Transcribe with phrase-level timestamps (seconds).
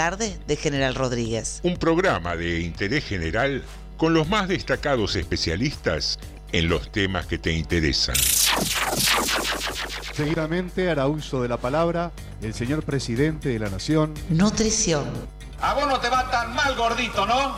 [0.00, 1.60] Tarde de General Rodríguez.
[1.62, 3.62] Un programa de interés general
[3.98, 6.18] con los más destacados especialistas
[6.52, 8.16] en los temas que te interesan.
[10.14, 14.14] Seguidamente hará uso de la palabra el señor presidente de la Nación.
[14.30, 15.04] Nutrición.
[15.60, 17.54] A vos no te va tan mal, gordito, ¿no?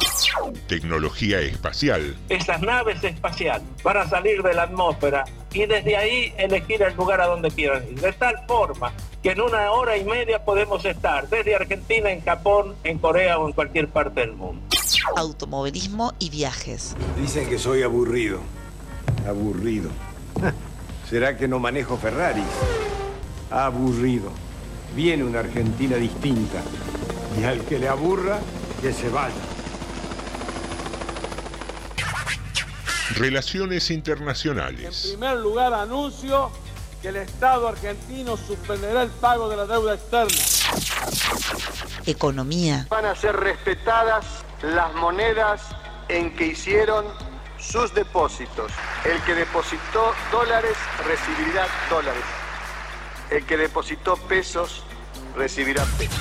[0.67, 2.17] Tecnología espacial.
[2.29, 7.21] Estas naves espaciales van a salir de la atmósfera y desde ahí elegir el lugar
[7.21, 8.00] a donde quieran ir.
[8.00, 8.93] De tal forma
[9.23, 13.46] que en una hora y media podemos estar desde Argentina, en Japón, en Corea o
[13.46, 14.63] en cualquier parte del mundo.
[15.17, 16.96] Automovilismo y viajes.
[17.21, 18.41] Dicen que soy aburrido.
[19.29, 19.91] Aburrido.
[21.08, 22.43] ¿Será que no manejo Ferrari?
[23.50, 24.30] Aburrido.
[24.96, 26.63] Viene una Argentina distinta.
[27.39, 28.39] Y al que le aburra,
[28.80, 29.52] que se vaya.
[33.16, 35.05] Relaciones internacionales.
[35.05, 36.50] En primer lugar, anuncio
[37.00, 40.36] que el Estado argentino suspenderá el pago de la deuda externa.
[42.06, 42.86] Economía.
[42.91, 44.25] Van a ser respetadas
[44.62, 45.61] las monedas
[46.08, 47.06] en que hicieron
[47.58, 48.72] sus depósitos.
[49.04, 52.24] El que depositó dólares recibirá dólares.
[53.30, 54.84] El que depositó pesos
[55.36, 56.20] recibirá pesos.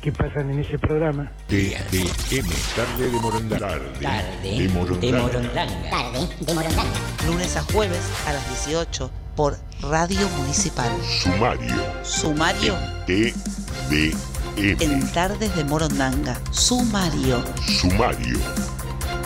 [0.00, 1.30] que pasan en ese programa.
[1.48, 3.68] TDM, tarde de Morondanga.
[3.68, 5.00] Tarde, tarde de Morondanga.
[5.00, 5.90] De Morondanga.
[5.90, 6.98] Tarde de Morondanga.
[7.26, 10.90] Lunes a jueves a las 18 por Radio Municipal.
[11.22, 11.74] Sumario.
[12.02, 12.74] Sumario.
[13.06, 14.16] TDM.
[14.56, 16.38] En Tardes de Morondanga.
[16.50, 17.44] Sumario.
[17.80, 18.38] Sumario.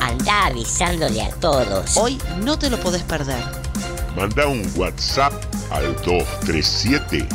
[0.01, 1.97] Anda avisándole a todos.
[1.97, 3.43] Hoy no te lo podés perder.
[4.17, 5.33] Manda un WhatsApp
[5.71, 7.27] al 237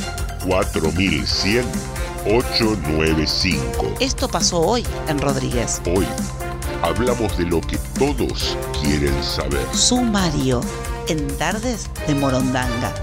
[0.46, 3.96] 4100 895.
[4.00, 5.82] Esto pasó hoy en Rodríguez.
[5.96, 6.06] Hoy
[6.82, 9.66] hablamos de lo que todos quieren saber.
[9.74, 10.62] Sumario
[11.08, 12.94] en Tardes de Morondanga.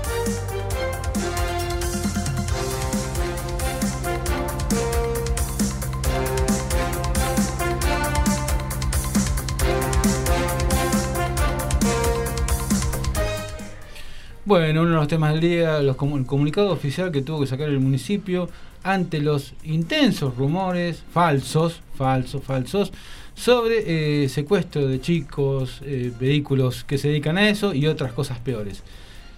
[14.45, 17.69] Bueno, uno de los temas del día, los el comunicado oficial que tuvo que sacar
[17.69, 18.49] el municipio
[18.87, 22.93] ante los intensos rumores falsos, falsos, falsos,
[23.35, 28.39] sobre eh, secuestro de chicos, eh, vehículos que se dedican a eso y otras cosas
[28.39, 28.83] peores.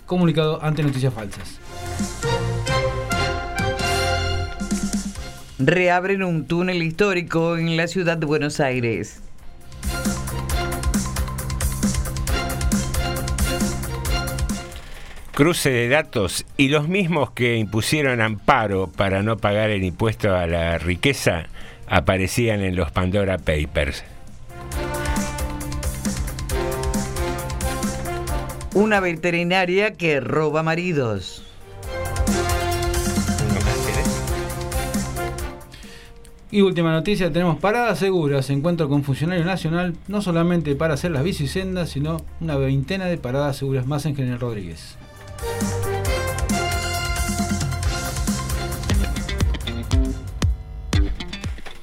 [0.06, 1.58] Comunicado ante noticias falsas.
[5.58, 9.20] Reabren un túnel histórico en la ciudad de Buenos Aires.
[15.38, 20.48] Cruce de datos y los mismos que impusieron amparo para no pagar el impuesto a
[20.48, 21.46] la riqueza
[21.86, 24.02] aparecían en los Pandora Papers.
[28.74, 31.44] Una veterinaria que roba maridos.
[36.50, 41.12] Y última noticia, tenemos parada segura, se encuentra con funcionario nacional, no solamente para hacer
[41.12, 44.98] las bicisendas, sino una veintena de paradas seguras más en General Rodríguez.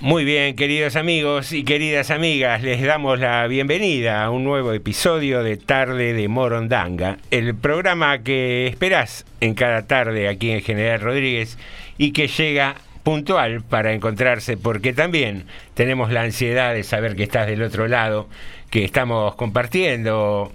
[0.06, 5.41] Muy bien, queridos amigos y queridas amigas, les damos la bienvenida a un nuevo episodio
[5.41, 11.57] de Tarde de Morondanga, el programa que esperás en cada tarde aquí en General Rodríguez
[11.97, 17.47] y que llega puntual para encontrarse, porque también tenemos la ansiedad de saber que estás
[17.47, 18.30] del otro lado,
[18.69, 20.51] que estamos compartiendo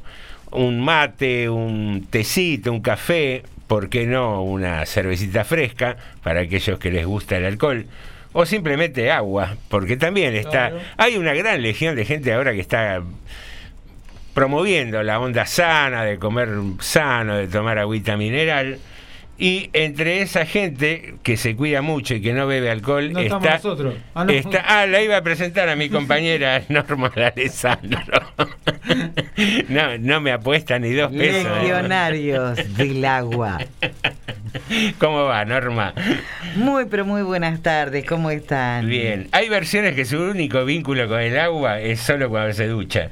[0.53, 6.91] un mate, un tecito, un café, ¿por qué no una cervecita fresca para aquellos que
[6.91, 7.87] les gusta el alcohol?
[8.33, 13.03] o simplemente agua, porque también está, hay una gran legión de gente ahora que está
[14.35, 16.49] promoviendo la onda sana, de comer
[16.79, 18.79] sano, de tomar agüita mineral,
[19.43, 23.43] Y entre esa gente que se cuida mucho y que no bebe alcohol, No estamos
[23.47, 23.95] está, nosotros.
[24.15, 24.33] Ah, no.
[24.33, 28.01] está- ah, la iba a presentar a mi compañera Norma Alessandro.
[29.69, 31.47] no, no me apuesta ni dos pesos.
[31.47, 31.63] ¿eh?
[31.63, 33.59] Legionarios del agua.
[34.99, 35.95] ¿Cómo va, Norma?
[36.57, 38.05] Muy, pero muy buenas tardes.
[38.05, 38.89] ¿Cómo están?
[38.89, 39.29] Bien.
[39.33, 43.09] Hay versiones que su único vínculo con el agua es solo cuando se ducha.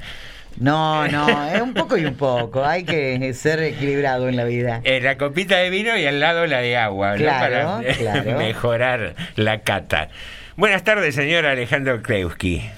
[0.60, 2.64] No, no, es un poco y un poco.
[2.64, 4.81] Hay que ser equilibrado en la vida.
[4.84, 7.16] Eh, la copita de vino y al lado la de agua, ¿no?
[7.19, 8.32] Claro, Para claro.
[8.38, 10.08] mejorar la cata.
[10.56, 12.69] Buenas tardes, señor Alejandro Kreuski.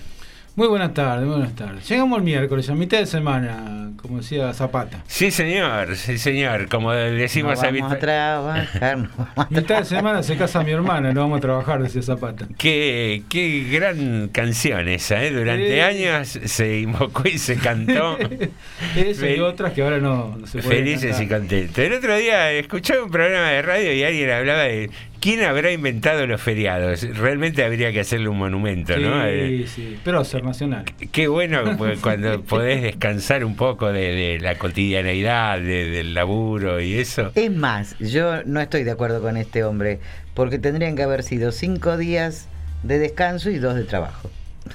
[0.60, 1.88] Muy buenas tardes, muy buenas tardes.
[1.88, 5.02] Llegamos el miércoles, a mitad de semana, como decía Zapata.
[5.06, 6.68] Sí, señor, sí, señor.
[6.68, 8.98] Como decimos No vamos a habitual- trabajar.
[8.98, 12.02] no vamos a Mitad de semana se casa mi hermana, no vamos a trabajar, decía
[12.02, 12.46] Zapata.
[12.58, 15.30] Qué, qué gran canción esa, ¿eh?
[15.30, 18.18] Durante años se invocó y se cantó.
[18.96, 21.78] Eso y otras que ahora no, no se pueden Felices y contentos.
[21.78, 26.26] El otro día escuché un programa de radio y alguien hablaba de quién habrá inventado
[26.26, 27.02] los feriados.
[27.16, 29.24] Realmente habría que hacerle un monumento, ¿no?
[29.26, 30.84] Eh, Sí, sí, pero ser nacional.
[31.12, 36.80] Qué bueno pues, cuando podés descansar un poco de, de la cotidianeidad, de- del laburo
[36.80, 37.30] y eso.
[37.34, 40.00] Es más, yo no estoy de acuerdo con este hombre,
[40.34, 42.48] porque tendrían que haber sido cinco días
[42.82, 44.30] de descanso y dos de trabajo.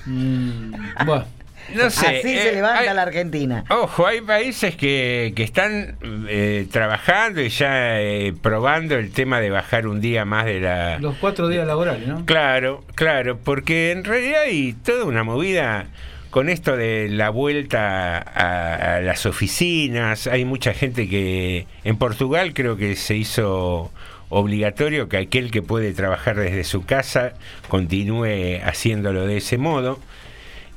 [0.05, 0.73] Mm,
[1.05, 1.25] bueno,
[1.73, 2.19] No sé.
[2.19, 3.63] Así eh, se levanta hay- la Argentina.
[3.69, 5.97] Ojo, hay países que, que están
[6.29, 10.99] eh, trabajando y ya eh, probando el tema de bajar un día más de la...
[10.99, 12.25] los cuatro días laborales, ¿no?
[12.25, 15.87] Claro, claro, porque en realidad hay toda una movida
[16.29, 20.27] con esto de la vuelta a, a las oficinas.
[20.27, 23.91] Hay mucha gente que en Portugal creo que se hizo
[24.29, 27.33] obligatorio que aquel que puede trabajar desde su casa
[27.69, 29.99] continúe haciéndolo de ese modo.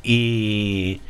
[0.02, 1.00] Y,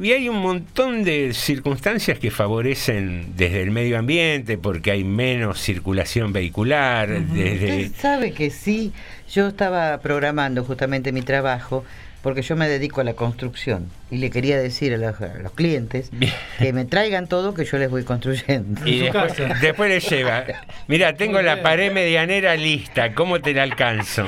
[0.00, 5.60] y hay un montón de circunstancias que favorecen desde el medio ambiente, porque hay menos
[5.60, 7.86] circulación vehicular, desde...
[7.86, 8.92] Usted sabe que sí,
[9.30, 11.84] yo estaba programando justamente mi trabajo
[12.22, 15.52] porque yo me dedico a la construcción y le quería decir a los, a los
[15.52, 16.10] clientes
[16.58, 18.86] que me traigan todo que yo les voy construyendo.
[18.86, 20.44] Y después, después le lleva.
[20.86, 24.24] Mira, tengo la pared medianera lista, ¿cómo te la alcanzo?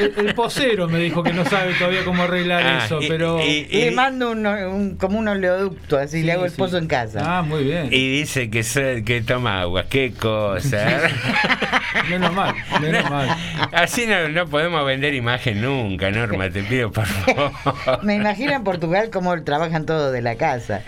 [0.00, 3.40] El, el posero me dijo que no sabe todavía cómo arreglar Ah, eso, y- pero...
[3.40, 7.38] y- Le mando un, un- como un oleoducto, así le hago el pozo en casa.
[7.38, 7.88] Ah, muy bien.
[7.90, 11.00] Y dice que, se- que toma agua, qué cosa.
[12.08, 13.28] Menos mal, menos mal.
[13.72, 17.52] Así no, no podemos vender imagen nunca, Norma, te pido por favor.
[18.04, 20.82] Me imagino en Portugal cómo trabajan todos de la casa.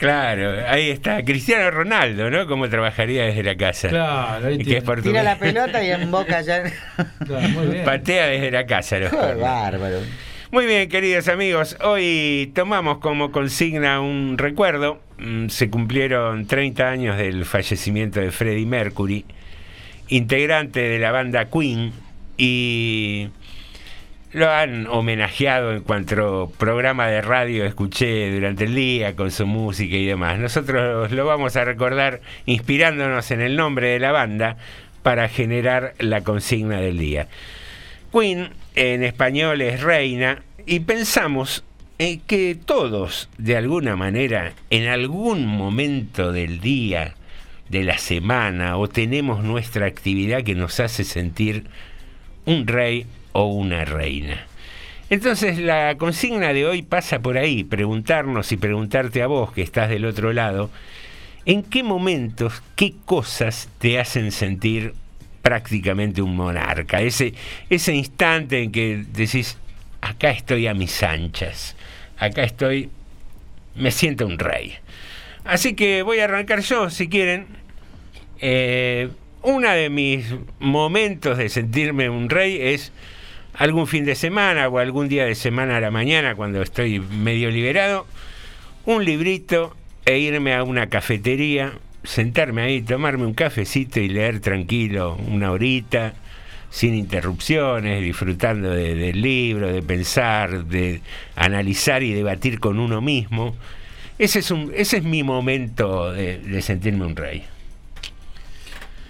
[0.00, 1.22] Claro, ahí está.
[1.22, 2.46] Cristiano Ronaldo, ¿no?
[2.46, 3.88] ¿Cómo trabajaría desde la casa?
[3.90, 4.84] Claro, ahí que es.
[5.02, 6.62] Tira la pelota y en boca ya.
[7.26, 7.84] Claro, muy bien.
[7.84, 8.98] Patea desde la casa.
[8.98, 9.98] los bárbaro.
[10.52, 15.00] Muy bien, queridos amigos, hoy tomamos como consigna un recuerdo.
[15.18, 19.24] Mm, Se cumplieron 30 años del fallecimiento de Freddie Mercury,
[20.08, 21.92] integrante de la banda Queen,
[22.36, 23.28] y
[24.32, 29.96] lo han homenajeado en cuanto programa de radio escuché durante el día con su música
[29.96, 30.38] y demás.
[30.38, 34.56] Nosotros lo vamos a recordar inspirándonos en el nombre de la banda
[35.02, 37.26] para generar la consigna del día.
[38.12, 41.64] Queen en español es reina y pensamos
[41.98, 47.14] en que todos, de alguna manera, en algún momento del día,
[47.68, 51.64] de la semana, o tenemos nuestra actividad que nos hace sentir
[52.44, 54.46] un rey o una reina.
[55.10, 59.88] Entonces la consigna de hoy pasa por ahí, preguntarnos y preguntarte a vos que estás
[59.88, 60.70] del otro lado,
[61.46, 64.94] ¿en qué momentos, qué cosas te hacen sentir
[65.42, 67.00] prácticamente un monarca?
[67.00, 67.34] Ese,
[67.68, 69.58] ese instante en que decís,
[70.00, 71.74] acá estoy a mis anchas,
[72.16, 72.88] acá estoy,
[73.74, 74.74] me siento un rey.
[75.44, 77.46] Así que voy a arrancar yo, si quieren.
[78.40, 79.08] Eh,
[79.42, 80.26] uno de mis
[80.58, 82.92] momentos de sentirme un rey es
[83.60, 87.50] algún fin de semana o algún día de semana a la mañana cuando estoy medio
[87.50, 88.06] liberado,
[88.86, 89.76] un librito
[90.06, 96.14] e irme a una cafetería, sentarme ahí, tomarme un cafecito y leer tranquilo una horita,
[96.70, 101.02] sin interrupciones, disfrutando de- del libro, de pensar, de
[101.36, 103.54] analizar y debatir con uno mismo.
[104.18, 107.44] Ese es, un, ese es mi momento de, de sentirme un rey.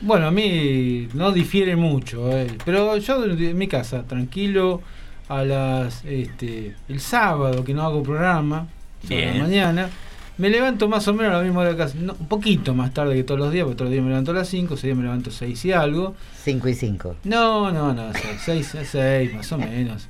[0.02, 4.80] Bueno, a mí no difiere mucho, eh, pero yo en mi casa, tranquilo,
[5.28, 8.66] a las este, el sábado que no hago programa,
[9.08, 9.90] a la mañana,
[10.38, 12.94] me levanto más o menos a la misma hora de casa, no, un poquito más
[12.94, 14.86] tarde que todos los días, porque todos los días me levanto a las 5, ese
[14.86, 16.14] día me levanto 6 y algo.
[16.44, 17.16] 5 y 5.
[17.24, 18.10] No, no, no,
[18.44, 20.08] 6 a 6 más o menos.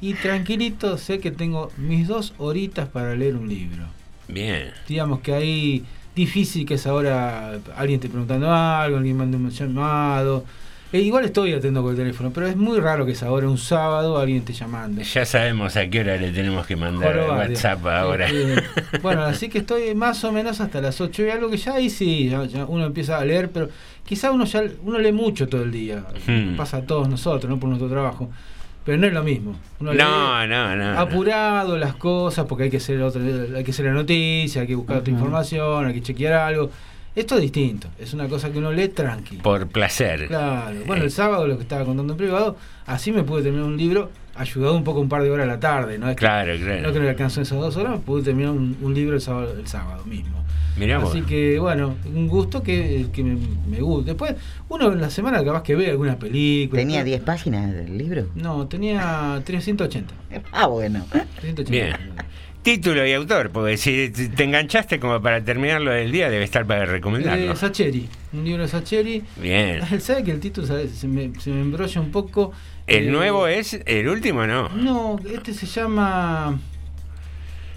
[0.00, 3.84] Y tranquilito sé que tengo mis dos horitas para leer un libro.
[4.26, 4.70] Bien.
[4.88, 5.84] Digamos que ahí
[6.18, 10.44] difícil que es ahora alguien te preguntando algo, alguien manda un llamado.
[10.90, 13.58] Eh, igual estoy atento con el teléfono, pero es muy raro que es ahora un
[13.58, 15.02] sábado alguien te llamando.
[15.02, 18.26] Ya sabemos a qué hora le tenemos que mandar WhatsApp ahora.
[19.02, 21.90] Bueno, así que estoy más o menos hasta las 8 y algo que ya ahí
[21.90, 23.68] sí, ya- ya uno empieza a leer, pero
[24.04, 26.04] quizá uno ya uno lee mucho todo el día.
[26.26, 26.56] Hmm.
[26.56, 28.30] Pasa a todos nosotros, no por nuestro trabajo.
[28.88, 29.54] Pero no es lo mismo.
[29.80, 30.94] Uno lee No, no, no.
[30.94, 30.98] no.
[30.98, 33.20] apurado las cosas porque hay que hacer otra,
[33.54, 36.70] hay que hacer la noticia, hay que buscar otra información, hay que chequear algo.
[37.14, 39.42] Esto es distinto, es una cosa que uno lee tranquilo.
[39.42, 40.26] Por placer.
[40.28, 40.74] Claro.
[40.86, 44.10] Bueno, el sábado lo que estaba contando en privado, así me pude terminar un libro,
[44.34, 46.08] ayudado un poco un par de horas a la tarde, ¿no?
[46.08, 46.80] Es que- Claro, claro.
[46.80, 49.66] No que no alcanzó esas dos horas, pude terminar un, un libro el sábado, el
[49.66, 50.42] sábado mismo.
[51.08, 53.36] Así que, bueno, un gusto que, que me,
[53.68, 54.12] me guste.
[54.12, 54.34] Después,
[54.68, 56.80] uno en la semana capaz que ve algunas películas.
[56.82, 57.04] ¿Tenía ¿no?
[57.06, 58.26] 10 páginas del libro?
[58.34, 60.14] No, tenía 380.
[60.52, 61.04] Ah, bueno.
[61.40, 61.70] 380.
[61.70, 61.96] Bien.
[62.62, 66.84] Título y autor, porque si te enganchaste como para terminarlo del día, debe estar para
[66.84, 67.52] recomendarlo.
[67.52, 69.22] Eh, Sacheri, un libro de Sacheri.
[69.40, 69.80] Bien.
[69.90, 70.88] Él sabe que el título ¿sabe?
[70.88, 72.52] Se, me, se me embrolla un poco.
[72.86, 74.68] ¿El Eh, nuevo es el último no?
[74.70, 76.58] No, este se llama.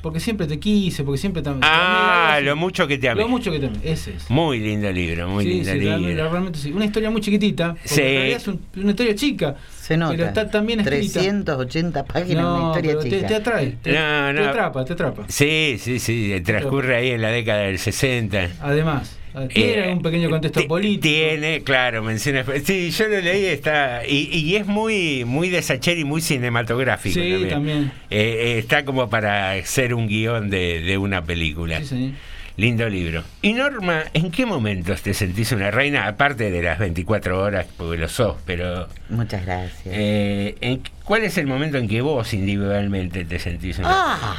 [0.01, 1.51] Porque siempre te quise, porque siempre te.
[1.51, 3.21] te Ah, amé, lo mucho que te amé.
[3.21, 4.29] Lo mucho que te amé, ese es.
[4.31, 5.89] Muy lindo libro, muy sí, lindo sí, libro.
[5.91, 6.71] realmente, realmente sí.
[6.71, 7.73] Una historia muy chiquitita.
[7.73, 8.01] porque Sí.
[8.01, 9.55] en realidad es un- una historia chica.
[9.79, 10.11] Se nota.
[10.15, 11.19] Pero está tan bien escrita.
[11.19, 13.27] 380 páginas, No, una historia pero te, chica.
[13.27, 13.77] te atrae.
[13.81, 14.49] Te, No, te no.
[14.49, 15.25] atrapa, te atrapa.
[15.27, 18.49] Sí, sí, sí, transcurre ahí en la década del 60.
[18.61, 19.17] Además,
[19.53, 21.01] tiene Eh, un pequeño contexto ti- político.
[21.03, 22.43] Tiene, claro, menciona.
[22.63, 24.05] Sí, yo lo leí, está.
[24.07, 27.13] Y, y es muy, muy de Sacheri, muy cinematográfico.
[27.13, 27.49] Sí, también.
[27.49, 27.91] también.
[28.09, 31.79] Eh, eh, está como para ser un guion de, de una película.
[31.79, 32.11] Sí, señor.
[32.57, 33.23] Lindo libro.
[33.41, 36.05] Y Norma, ¿en qué momentos te sentís una reina?
[36.05, 38.87] Aparte de las 24 horas, porque lo sos, pero.
[39.09, 39.81] Muchas gracias.
[39.87, 44.37] eh, ¿en- ¿Cuál es el momento en que vos individualmente te sentís una Ah,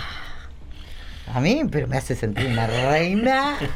[1.37, 3.57] a mí, pero me hace sentir una reina.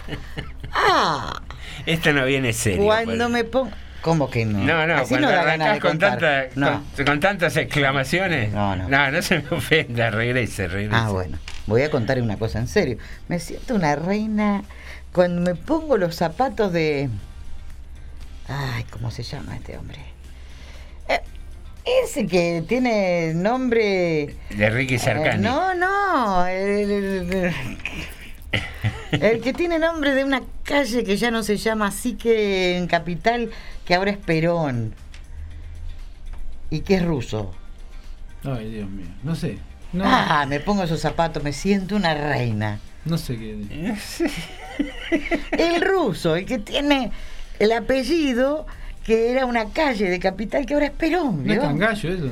[0.78, 1.40] Ah,
[1.86, 2.84] Esto no viene serio.
[2.84, 3.28] cuando pues.
[3.30, 3.70] me pongo.
[4.02, 4.58] ¿Cómo que no?
[4.58, 6.82] No, no, Así cuando da ganas de arrancás con, tanta- No.
[6.96, 8.52] con, con tantas exclamaciones.
[8.52, 8.88] No, no.
[8.88, 10.94] No, no se me ofenda, regrese, regrese.
[10.94, 11.38] Ah, bueno.
[11.66, 12.98] Voy a contar una cosa en serio.
[13.28, 14.64] Me siento una reina
[15.12, 17.08] cuando me pongo los zapatos de.
[18.48, 19.98] Ay, ¿cómo se llama este hombre?
[22.04, 24.34] Ese que tiene nombre.
[24.50, 25.36] De Ricky Sarcani.
[25.46, 26.46] Eh, no, no.
[26.46, 27.54] El, el-
[29.12, 32.86] el que tiene nombre de una calle que ya no se llama así que en
[32.88, 33.50] Capital,
[33.84, 34.94] que ahora es Perón.
[36.70, 37.54] Y que es ruso.
[38.44, 39.06] Ay, Dios mío.
[39.22, 39.58] No sé.
[39.92, 42.80] No, Ah, me pongo esos zapatos, me siento una reina.
[43.04, 43.94] no sé qué.
[45.52, 47.12] El ruso, el que tiene
[47.60, 48.66] el apellido
[49.06, 51.46] que era una calle de Capital que ahora es Perón.
[51.46, 52.30] ¿No es cangallo eso?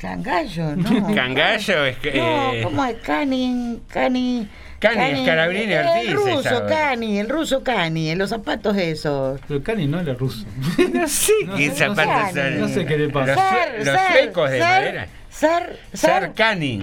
[0.00, 1.14] Cangallo, no.
[1.14, 2.12] Cangallo es que.
[2.14, 2.96] No, eh, ¿cómo es?
[2.96, 4.48] Cani, Cani.
[4.80, 6.66] Cani, Ortiz El es ruso.
[6.66, 9.38] Cani, el ruso Cani, en los zapatos esos.
[9.46, 10.46] Pero Cani no era ruso.
[10.92, 12.60] No sé No qué zapatos son.
[12.60, 13.36] no sé qué le pasa.
[13.76, 15.08] Los, Sar, suecos de Sar, madera.
[15.30, 16.22] Sar, Sar.
[16.22, 16.82] Sarcani.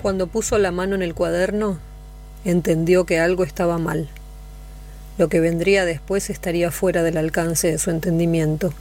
[0.07, 1.81] Cuando puso la mano en el cuaderno,
[2.45, 4.09] entendió que algo estaba mal.
[5.19, 8.73] Lo que vendría después estaría fuera del alcance de su entendimiento.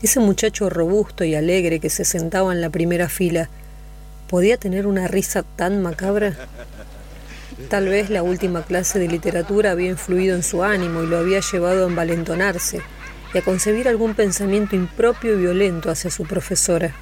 [0.00, 3.50] Ese muchacho robusto y alegre que se sentaba en la primera fila,
[4.26, 6.34] ¿podía tener una risa tan macabra?
[7.68, 11.40] Tal vez la última clase de literatura había influido en su ánimo y lo había
[11.40, 12.80] llevado a envalentonarse
[13.34, 16.94] y a concebir algún pensamiento impropio y violento hacia su profesora.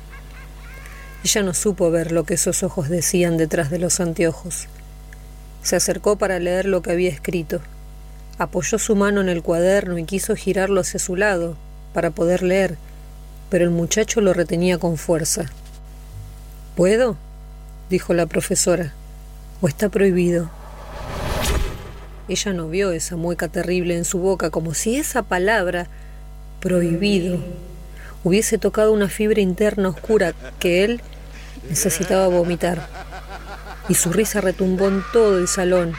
[1.24, 4.66] Ella no supo ver lo que esos ojos decían detrás de los anteojos.
[5.62, 7.62] Se acercó para leer lo que había escrito.
[8.36, 11.56] Apoyó su mano en el cuaderno y quiso girarlo hacia su lado
[11.94, 12.76] para poder leer,
[13.48, 15.46] pero el muchacho lo retenía con fuerza.
[16.76, 17.16] ¿Puedo?
[17.88, 18.92] dijo la profesora.
[19.62, 20.50] ¿O está prohibido?
[22.28, 25.86] Ella no vio esa mueca terrible en su boca, como si esa palabra,
[26.60, 27.38] prohibido,
[28.24, 31.00] hubiese tocado una fibra interna oscura que él
[31.68, 32.88] necesitaba vomitar.
[33.88, 35.94] Y su risa retumbó en todo el salón,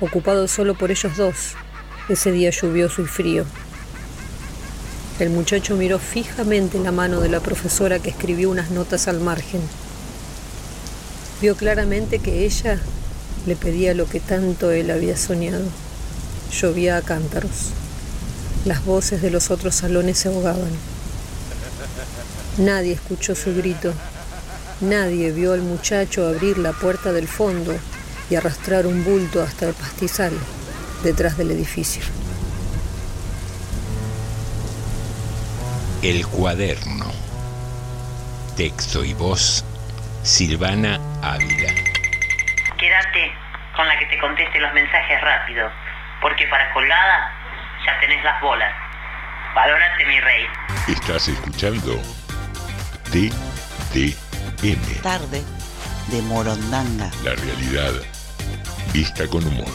[0.00, 1.54] ocupado solo por ellos dos,
[2.08, 3.44] ese día lluvioso y frío.
[5.18, 9.60] El muchacho miró fijamente la mano de la profesora que escribió unas notas al margen.
[11.40, 12.78] Vio claramente que ella
[13.46, 15.64] le pedía lo que tanto él había soñado.
[16.52, 17.72] Llovía a cántaros.
[18.64, 20.70] Las voces de los otros salones se ahogaban.
[22.58, 23.92] Nadie escuchó su grito.
[24.80, 27.74] Nadie vio al muchacho abrir la puerta del fondo
[28.30, 30.32] y arrastrar un bulto hasta el pastizal
[31.02, 32.04] detrás del edificio.
[36.00, 37.06] El cuaderno.
[38.56, 39.64] Texto y voz,
[40.22, 41.72] Silvana Ávila.
[42.78, 43.32] Quédate
[43.74, 45.68] con la que te conteste los mensajes rápido,
[46.22, 47.32] porque para colgada
[47.84, 48.72] ya tenés las bolas.
[49.56, 50.46] Valórate, mi rey.
[50.86, 52.00] Estás escuchando
[55.04, 55.44] Tarde
[56.10, 57.12] de Morondanga.
[57.22, 57.92] la realidad
[58.92, 59.68] vista con humor.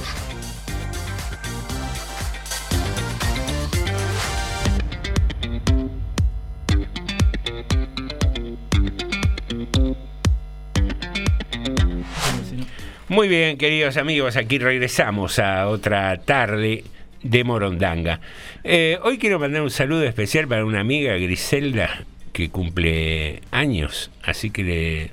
[13.08, 16.84] Muy bien, queridos amigos, aquí regresamos a otra tarde
[17.22, 18.20] de Morondanga.
[18.66, 24.50] Eh, hoy quiero mandar un saludo especial para una amiga, Griselda, que cumple años, así
[24.50, 25.12] que le,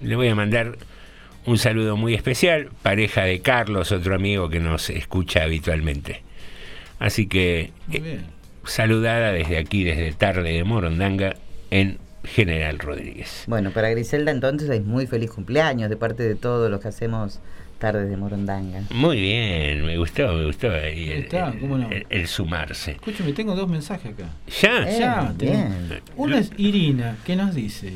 [0.00, 0.78] le voy a mandar
[1.44, 6.22] un saludo muy especial, pareja de Carlos, otro amigo que nos escucha habitualmente.
[6.98, 8.20] Así que eh,
[8.64, 11.34] saludada desde aquí, desde Tarde de Morondanga,
[11.70, 13.44] en General Rodríguez.
[13.48, 17.40] Bueno, para Griselda entonces es muy feliz cumpleaños de parte de todos los que hacemos
[17.82, 18.82] tardes de Morondanga.
[18.94, 21.90] Muy bien, me gustó, me gustó ahí el, está, el- ¿cómo no?
[21.90, 22.92] el- el sumarse.
[22.92, 24.30] Escúchame, tengo dos mensajes acá.
[24.62, 24.88] ¿Ya?
[24.88, 25.22] ya.
[25.24, 25.74] Eh, tengo- bien.
[26.16, 27.94] Uno es Irina, que nos dice: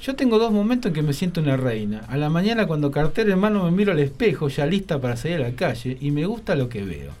[0.00, 2.00] Yo tengo dos momentos en que me siento una reina.
[2.08, 5.36] A la mañana, cuando cartera en mano, me miro al espejo, ya lista para salir
[5.36, 7.12] a la calle, y me gusta lo que veo.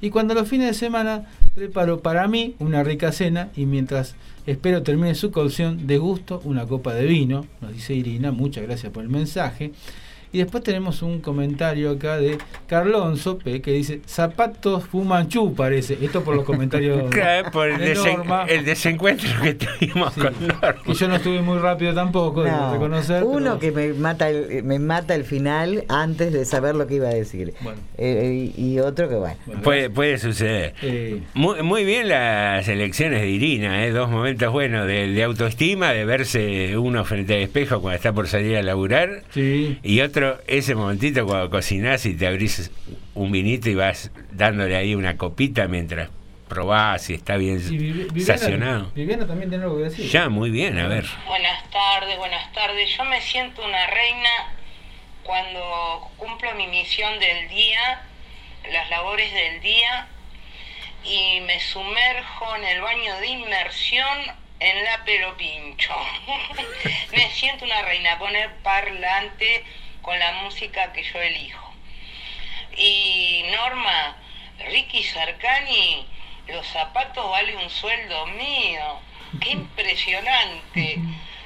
[0.00, 4.82] Y cuando los fines de semana preparo para mí una rica cena, y mientras espero
[4.82, 9.08] termine su cocción, degusto una copa de vino, nos dice Irina, muchas gracias por el
[9.08, 9.70] mensaje.
[10.32, 15.98] Y después tenemos un comentario acá de Carlonso P que dice zapatos fumanchú parece.
[16.00, 18.44] Esto por los comentarios Claro, por el, de desen- Norma.
[18.48, 20.74] el desencuentro que tuvimos con Norma.
[20.86, 23.22] Y yo no estuve muy rápido tampoco, No, reconocer.
[23.24, 26.94] uno pero- que me mata el, me mata el final antes de saber lo que
[26.94, 27.52] iba a decir.
[27.98, 29.36] Eh, y otro que bueno.
[29.62, 30.74] Puede, puede suceder.
[30.82, 33.90] Eh, Muy, muy bien las elecciones de Irina, ¿eh?
[33.90, 38.28] dos momentos buenos de, de autoestima, de verse uno frente al espejo cuando está por
[38.28, 42.70] salir a laburar, y otro ese momentito cuando cocinás y te abrís
[43.14, 46.10] un vinito y vas dándole ahí una copita mientras
[46.48, 48.90] probás si está bien Viviana, sacionado.
[48.94, 50.10] Viviana también tiene algo que decir.
[50.10, 51.06] Ya, muy bien, a ver.
[51.26, 52.90] Buenas tardes, buenas tardes.
[52.96, 54.54] Yo me siento una reina
[55.22, 58.02] cuando cumplo mi misión del día,
[58.70, 60.08] las labores del día,
[61.04, 64.18] y me sumerjo en el baño de inmersión
[64.60, 65.94] en la pelo pincho.
[67.16, 69.64] me siento una reina, poner parlante
[70.02, 71.72] con la música que yo elijo.
[72.76, 74.16] Y Norma,
[74.66, 76.06] Ricky Sarcani,
[76.48, 79.00] los zapatos vale un sueldo mío.
[79.40, 80.98] Qué impresionante.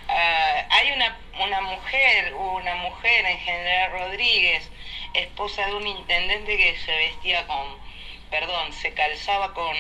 [0.09, 4.71] Ah, hay una, una mujer, una mujer en General Rodríguez,
[5.15, 7.67] esposa de un intendente que se vestía con,
[8.31, 9.77] perdón, se calzaba con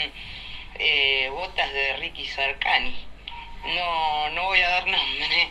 [0.78, 2.96] eh, botas de Ricky Sarcani.
[3.74, 5.48] No, no voy a dar nombre.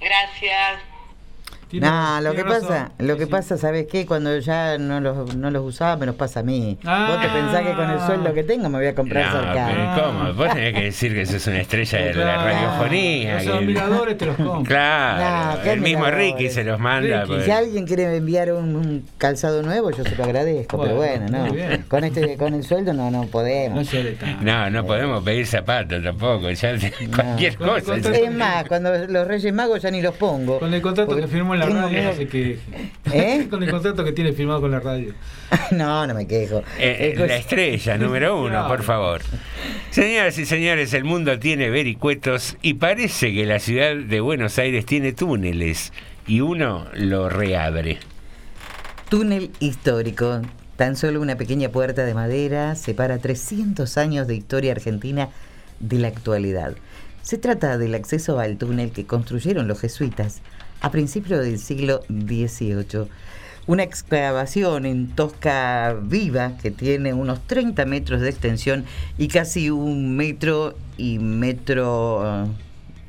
[0.00, 0.80] Gracias.
[1.72, 4.06] No, lo que pasa, lo que pasa, ¿sabes qué?
[4.06, 6.78] Cuando ya no los, no los usaba, me los pasa a mí.
[6.82, 10.06] Vos te pensás que con el sueldo que tengo me voy a comprar No, pero
[10.08, 10.32] ¿cómo?
[10.34, 13.34] Vos tenés que decir que sos una estrella de la radiofonía.
[13.34, 14.64] Los que- admiradores te los compran.
[14.64, 16.06] Claro, No, el mismo.
[16.06, 17.22] Ricky se los manda.
[17.22, 17.48] Si pues.
[17.50, 21.52] alguien quiere enviar un, un calzado nuevo, yo se lo agradezco, pero Bueno, no.
[21.52, 21.84] bien.
[21.88, 23.88] Con este, con el sueldo no, no podemos.
[24.42, 26.74] No, no podemos pedir zapatos tampoco, ya
[27.14, 27.96] cualquier cosa.
[27.96, 30.58] Es más, cuando los Reyes Magos ya ni los pongo.
[30.58, 32.58] Con el contrato Porque que firmó en la tengo radio, miedo- así que.
[33.12, 33.46] ¿Eh?
[33.50, 35.12] Con el contrato que tiene firmado con la radio.
[35.70, 36.62] No, no me quejo.
[36.78, 39.22] Eh, Es cosa- la estrella número uno, por favor.
[39.90, 44.84] Señoras y señores, el mundo tiene vericuetos y parece que la ciudad de Buenos Aires
[44.84, 45.92] tiene túneles
[46.26, 47.98] y uno lo reabre.
[49.08, 50.42] Túnel histórico.
[50.76, 55.28] Tan solo una pequeña puerta de madera separa 300 años de historia argentina
[55.80, 56.74] de la actualidad.
[57.22, 60.40] Se trata del acceso al túnel que construyeron los jesuitas
[60.80, 63.10] a principios del siglo XVIII.
[63.66, 68.86] Una excavación en tosca viva que tiene unos 30 metros de extensión
[69.18, 72.46] y casi un metro y metro, eh,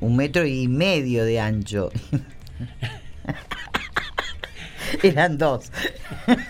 [0.01, 1.89] un metro y medio de ancho.
[5.03, 5.71] Eran dos.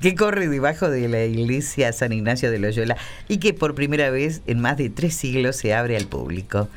[0.00, 2.96] que corre debajo de la iglesia San Ignacio de Loyola
[3.28, 6.68] y que por primera vez en más de tres siglos se abre al público.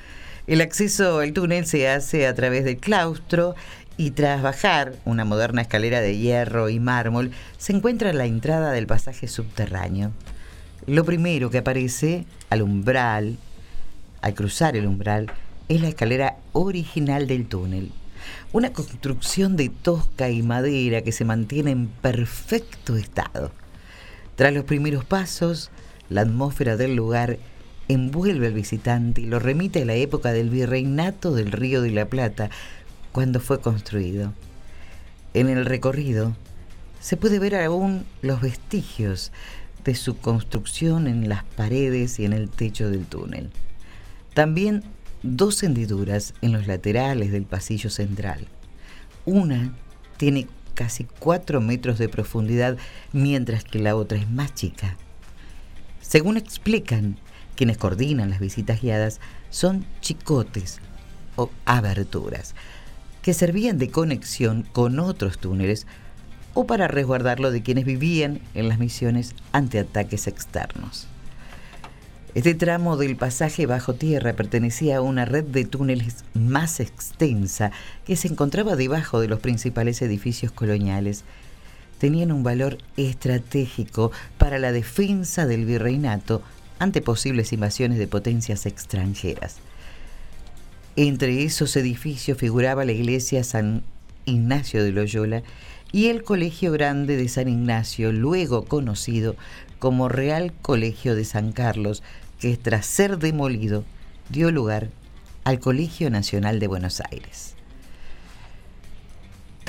[0.47, 3.55] El acceso al túnel se hace a través del claustro
[3.97, 8.87] y tras bajar una moderna escalera de hierro y mármol se encuentra la entrada del
[8.87, 10.11] pasaje subterráneo.
[10.87, 13.37] Lo primero que aparece al umbral,
[14.21, 15.31] al cruzar el umbral,
[15.69, 17.91] es la escalera original del túnel.
[18.51, 23.51] Una construcción de tosca y madera que se mantiene en perfecto estado.
[24.35, 25.69] Tras los primeros pasos,
[26.09, 27.37] la atmósfera del lugar
[27.93, 32.05] envuelve al visitante y lo remite a la época del virreinato del Río de la
[32.05, 32.49] Plata,
[33.11, 34.33] cuando fue construido.
[35.33, 36.35] En el recorrido
[36.99, 39.31] se puede ver aún los vestigios
[39.83, 43.49] de su construcción en las paredes y en el techo del túnel.
[44.33, 44.83] También
[45.23, 48.47] dos hendiduras en los laterales del pasillo central.
[49.25, 49.73] Una
[50.17, 52.77] tiene casi 4 metros de profundidad,
[53.11, 54.97] mientras que la otra es más chica.
[56.01, 57.17] Según explican
[57.61, 59.19] quienes coordinan las visitas guiadas,
[59.51, 60.79] son chicotes
[61.35, 62.55] o aberturas
[63.21, 65.85] que servían de conexión con otros túneles
[66.55, 71.05] o para resguardarlo de quienes vivían en las misiones ante ataques externos.
[72.33, 77.71] Este tramo del pasaje bajo tierra pertenecía a una red de túneles más extensa
[78.07, 81.25] que se encontraba debajo de los principales edificios coloniales.
[81.99, 86.41] Tenían un valor estratégico para la defensa del virreinato
[86.81, 89.57] ante posibles invasiones de potencias extranjeras.
[90.95, 93.83] Entre esos edificios figuraba la iglesia San
[94.25, 95.43] Ignacio de Loyola
[95.91, 99.35] y el Colegio Grande de San Ignacio, luego conocido
[99.77, 102.01] como Real Colegio de San Carlos,
[102.39, 103.83] que tras ser demolido
[104.29, 104.89] dio lugar
[105.43, 107.53] al Colegio Nacional de Buenos Aires.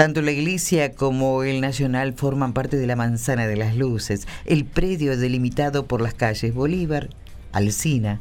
[0.03, 4.65] Tanto la iglesia como el Nacional forman parte de la Manzana de las Luces, el
[4.65, 7.11] predio delimitado por las calles Bolívar,
[7.53, 8.21] Alsina,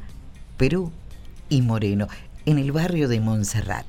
[0.57, 0.91] Perú
[1.49, 2.07] y Moreno,
[2.45, 3.87] en el barrio de Montserrat.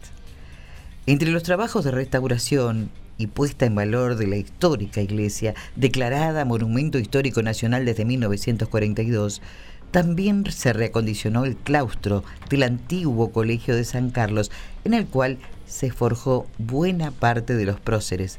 [1.05, 6.99] Entre los trabajos de restauración y puesta en valor de la histórica iglesia, declarada Monumento
[6.99, 9.43] Histórico Nacional desde 1942,
[9.91, 14.51] también se reacondicionó el claustro del antiguo Colegio de San Carlos,
[14.85, 15.37] en el cual
[15.73, 18.39] se forjó buena parte de los próceres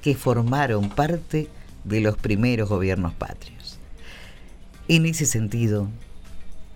[0.00, 1.48] que formaron parte
[1.84, 3.78] de los primeros gobiernos patrios.
[4.88, 5.88] En ese sentido,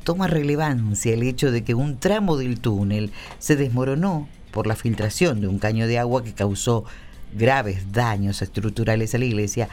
[0.04, 5.40] toma relevancia el hecho de que un tramo del túnel se desmoronó por la filtración
[5.40, 6.84] de un caño de agua que causó
[7.32, 9.70] graves daños estructurales a la iglesia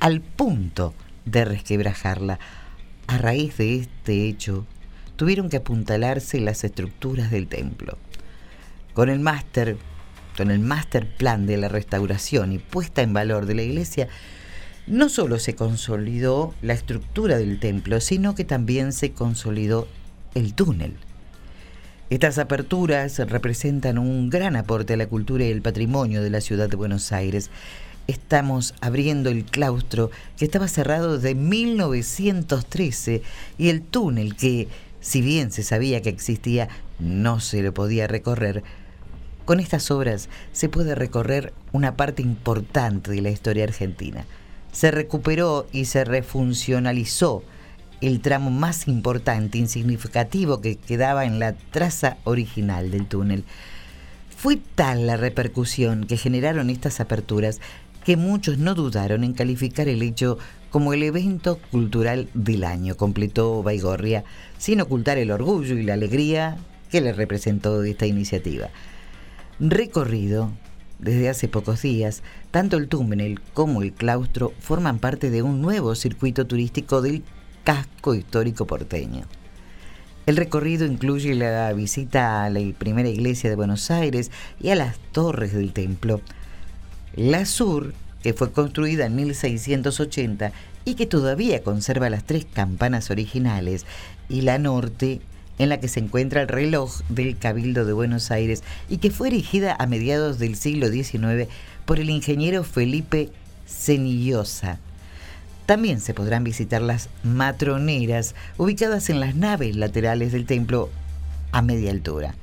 [0.00, 0.94] al punto
[1.26, 2.38] de resquebrajarla.
[3.06, 4.64] A raíz de este hecho,
[5.16, 7.98] tuvieron que apuntalarse las estructuras del templo.
[8.94, 9.76] Con el máster,
[10.36, 14.08] con el master plan de la restauración y puesta en valor de la iglesia,
[14.86, 19.88] no solo se consolidó la estructura del templo, sino que también se consolidó
[20.34, 20.94] el túnel.
[22.10, 26.68] Estas aperturas representan un gran aporte a la cultura y el patrimonio de la ciudad
[26.68, 27.50] de Buenos Aires.
[28.06, 33.22] Estamos abriendo el claustro que estaba cerrado desde 1913
[33.58, 34.68] y el túnel que,
[35.00, 36.68] si bien se sabía que existía,
[37.00, 38.62] no se lo podía recorrer.
[39.44, 44.24] Con estas obras se puede recorrer una parte importante de la historia argentina.
[44.72, 47.42] Se recuperó y se refuncionalizó
[48.00, 53.44] el tramo más importante y significativo que quedaba en la traza original del túnel.
[54.34, 57.60] Fue tal la repercusión que generaron estas aperturas
[58.04, 60.38] que muchos no dudaron en calificar el hecho
[60.70, 64.24] como el evento cultural del año, completó Baigorria,
[64.58, 66.56] sin ocultar el orgullo y la alegría
[66.90, 68.70] que le representó esta iniciativa.
[69.60, 70.50] Recorrido
[70.98, 75.94] desde hace pocos días, tanto el túnel como el claustro forman parte de un nuevo
[75.94, 77.22] circuito turístico del
[77.62, 79.26] casco histórico porteño.
[80.26, 84.98] El recorrido incluye la visita a la primera iglesia de Buenos Aires y a las
[85.12, 86.20] torres del templo.
[87.14, 90.52] La sur, que fue construida en 1680
[90.84, 93.86] y que todavía conserva las tres campanas originales,
[94.28, 95.20] y la norte,
[95.58, 99.28] en la que se encuentra el reloj del Cabildo de Buenos Aires y que fue
[99.28, 101.48] erigida a mediados del siglo XIX
[101.84, 103.30] por el ingeniero Felipe
[103.66, 104.78] Cenillosa.
[105.66, 110.90] También se podrán visitar las matroneras ubicadas en las naves laterales del templo
[111.52, 112.34] a media altura.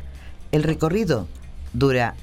[0.50, 1.28] El recorrido
[1.72, 2.16] dura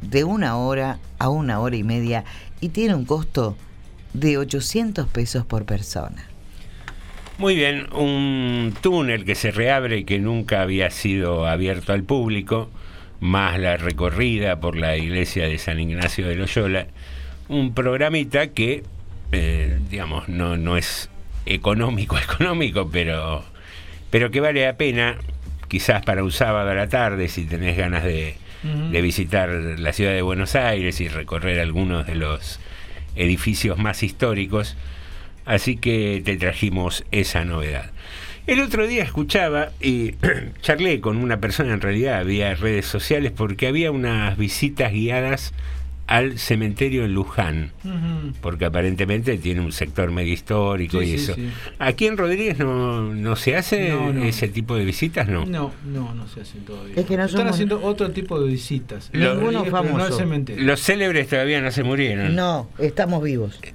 [0.00, 2.24] de una hora a una hora y media
[2.62, 3.54] y tiene un costo
[4.14, 6.24] de 800 pesos por persona.
[7.36, 12.70] Muy bien, un túnel que se reabre y que nunca había sido abierto al público,
[13.20, 16.86] más la recorrida por la iglesia de San Ignacio de Loyola,
[17.48, 18.82] un programita que,
[19.32, 21.10] eh, digamos, no, no es
[21.46, 23.44] económico, económico, pero,
[24.10, 25.16] pero que vale la pena,
[25.68, 30.12] quizás para un sábado a la tarde, si tenés ganas de, de visitar la ciudad
[30.12, 32.60] de Buenos Aires y recorrer algunos de los
[33.16, 34.76] edificios más históricos.
[35.44, 37.90] Así que te trajimos esa novedad.
[38.46, 40.14] El otro día escuchaba y
[40.62, 45.52] charlé con una persona en realidad vía redes sociales porque había unas visitas guiadas
[46.10, 47.70] al cementerio en Luján,
[48.40, 51.34] porque aparentemente tiene un sector medio histórico Sí, y sí, eso.
[51.34, 51.50] sí.
[51.78, 54.24] Aquí en Rodríguez no, no se hace No, no.
[54.24, 55.46] ese tipo de visitas, ¿no?
[55.46, 56.94] No, no, no se hacen todavía.
[56.96, 59.08] Es que no Están somos- haciendo otro tipo de visitas.
[59.12, 60.18] Lo- Ninguno Ninguno No al famoso.
[60.18, 60.64] cementerio.
[60.64, 62.34] Los célebres todavía no se murieron.
[62.34, 63.60] No, estamos vivos.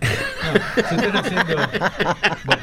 [0.76, 1.56] Se están haciendo.
[2.46, 2.62] Bueno,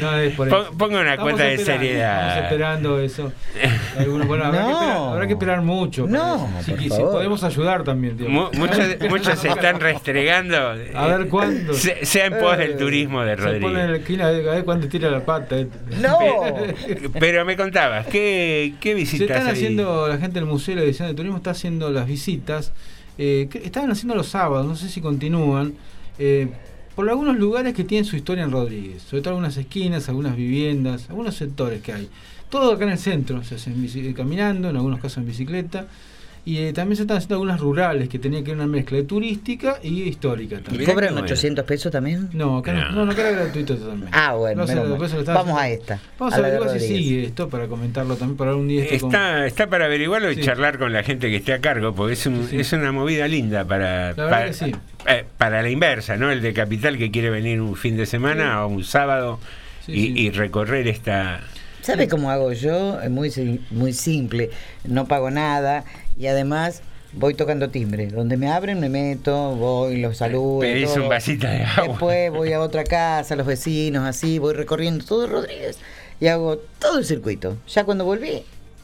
[0.00, 0.72] no es por Pon- eso.
[0.76, 2.28] ponga una Estamos cuota de seriedad.
[2.28, 3.32] Estamos esperando eso.
[3.98, 4.66] Algunos- bueno, habrá, No.
[4.66, 6.06] que esperar, habrá que esperar mucho.
[6.06, 7.12] No, si, por si favor.
[7.12, 8.16] podemos ayudar también.
[8.16, 8.28] tío.
[8.56, 10.56] Mu- muchos, muchos se están restregando.
[10.94, 11.74] A ver cuándo.
[11.74, 13.90] Se- sea en pos del Eh, turismo de Se pone en Rodríguez.
[13.90, 15.58] la esquina a ver cuándo tira la pata.
[15.58, 15.66] eh.
[16.00, 16.18] No.
[17.18, 19.52] Pero me contabas, ¿qué, qué Se visitas están ahí?
[19.54, 22.72] haciendo, la gente del Museo de la Edición de Turismo está haciendo las visitas.
[23.18, 25.74] eh, estaban haciendo los sábados, no sé si continúan.
[26.18, 26.48] eh,
[26.94, 29.02] por algunos lugares que tienen su historia en Rodríguez.
[29.02, 32.08] Sobre todo algunas esquinas, algunas viviendas, algunos sectores que hay.
[32.48, 35.88] Todo acá en el centro, se hace en bici- caminando, en algunos casos en bicicleta.
[36.48, 39.02] Y eh, también se están haciendo algunas rurales que tenían que ver una mezcla de
[39.02, 40.88] turística y histórica ¿Y también.
[40.88, 42.28] cobran 800 pesos también?
[42.34, 44.10] No, acá no, no, no, acá era gratuito totalmente.
[44.12, 45.98] Ah, bueno, No menos Vamos a esta.
[46.20, 49.00] Vamos a a la averiguar si sigue esto para comentarlo también, para un día esto
[49.00, 50.42] con- Está, está para averiguarlo y Sí.
[50.42, 53.64] charlar con la gente que esté a cargo, porque es, un- es una movida linda
[53.64, 54.72] para, verdad para, que sí.
[55.08, 56.30] eh, para la inversa, ¿no?
[56.30, 59.40] El de Capital que quiere venir un fin de semana o un sábado
[59.84, 60.12] Sí, y, sí.
[60.16, 61.40] y recorrer esta...
[61.86, 63.00] ¿Sabe cómo hago yo?
[63.00, 64.50] Es muy, muy simple.
[64.82, 65.84] No pago nada
[66.18, 68.08] y además voy tocando timbre.
[68.08, 70.58] Donde me abren me meto, voy, los saludo.
[70.58, 71.04] Pedís todo.
[71.04, 71.86] un vasito de agua.
[71.86, 75.78] Después voy a otra casa, los vecinos, así, voy recorriendo todo Rodríguez
[76.18, 77.56] y hago todo el circuito.
[77.68, 78.42] Ya cuando volví,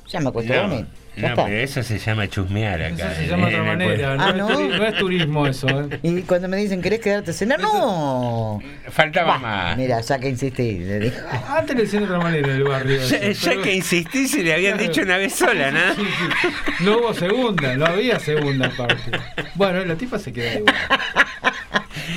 [0.09, 1.45] ya me acuesto No, no, está.
[1.45, 3.13] pero eso se llama chusmear acá.
[3.13, 4.87] Eso se llama de otra en el manera, no, Ah, es ¿no?
[4.87, 5.67] es turismo eso.
[5.69, 5.99] ¿eh?
[6.03, 7.61] Y cuando me dicen, ¿querés quedarte a cenar?
[7.61, 8.61] ¡No!
[8.91, 9.77] Faltaba Bah, más.
[9.77, 11.17] Mira, ya que insistí, le digo.
[11.49, 12.97] Antes le decían de otra manera el barrio.
[13.07, 14.89] Ya, eso, ya pero- que insistí, se le habían Claro.
[14.89, 15.95] dicho una vez sola, ¿no?
[15.95, 16.85] Sí, sí.
[16.85, 19.11] No hubo segunda, no había segunda parte.
[19.55, 20.75] Bueno, la tipa se queda igual.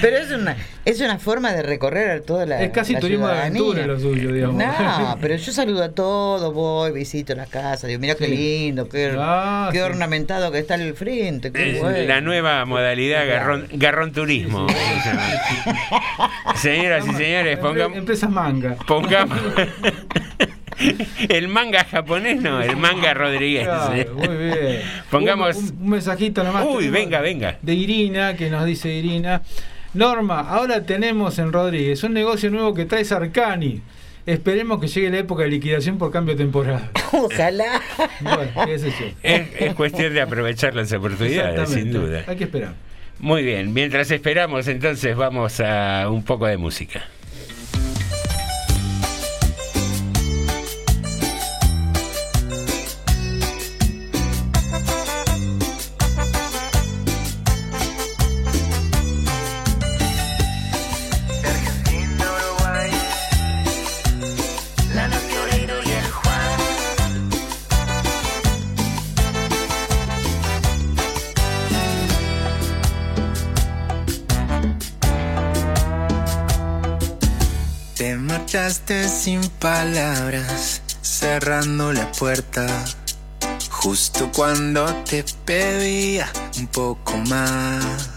[0.01, 2.61] Pero es una, es una forma de recorrer toda la.
[2.61, 4.55] Es casi la turismo de aventura lo suyo, digamos.
[4.55, 8.35] No, pero yo saludo a todos, voy, visito las casas, digo, mira qué Sí.
[8.35, 9.83] lindo, qué, Ah, qué sí.
[9.83, 11.97] ornamentado que está al frente, qué Es bueno.
[12.07, 14.67] la nueva modalidad garrón, garrón turismo.
[16.55, 18.75] Señoras y señores, pongamos, Empresas manga.
[18.87, 19.37] pongamos
[21.29, 23.63] el manga japonés, no, el manga Rodríguez.
[23.65, 24.81] Claro, muy bien.
[25.09, 25.55] Pongamos.
[25.57, 26.65] Un, un- un mensajito nomás.
[26.67, 27.57] Uy, venga, venga.
[27.61, 29.41] De Irina, que nos dice Irina.
[29.93, 33.81] Norma, ahora tenemos en Rodríguez un negocio nuevo que trae Sarcani.
[34.25, 36.89] Esperemos que llegue la época de liquidación por cambio de temporada.
[37.13, 37.79] Ojalá.
[38.21, 39.05] Bueno, qué sé yo.
[39.21, 42.23] Es, es cuestión de aprovechar las oportunidades, sin duda.
[42.27, 42.73] Hay que esperar.
[43.19, 47.03] Muy bien, mientras esperamos, entonces vamos a un poco de música.
[79.85, 82.65] Palabras, cerrando la puerta.
[83.69, 88.14] Justo cuando te pedía un poco más.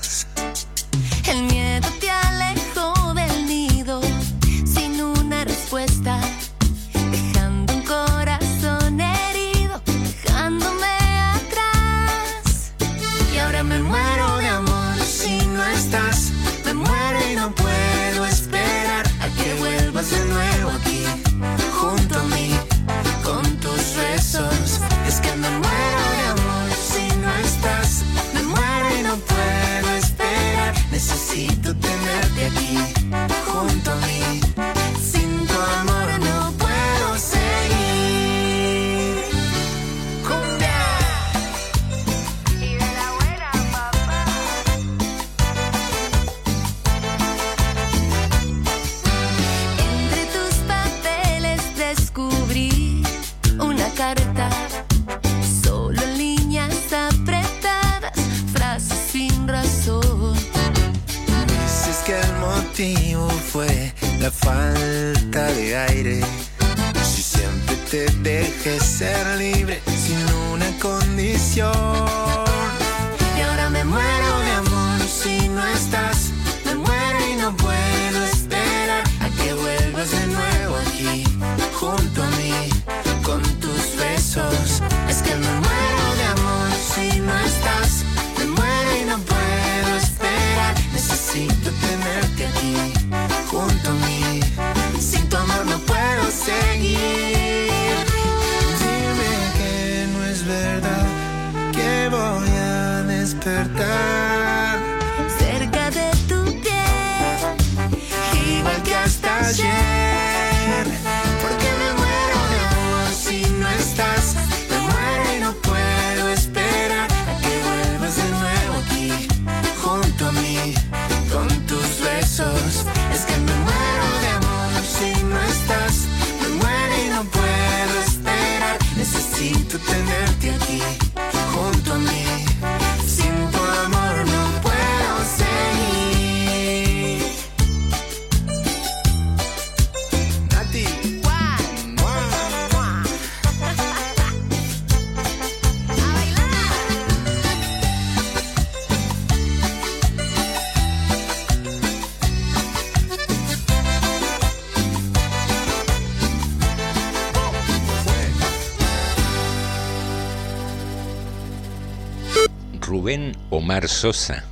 [163.09, 164.44] Rubén Omar Sosa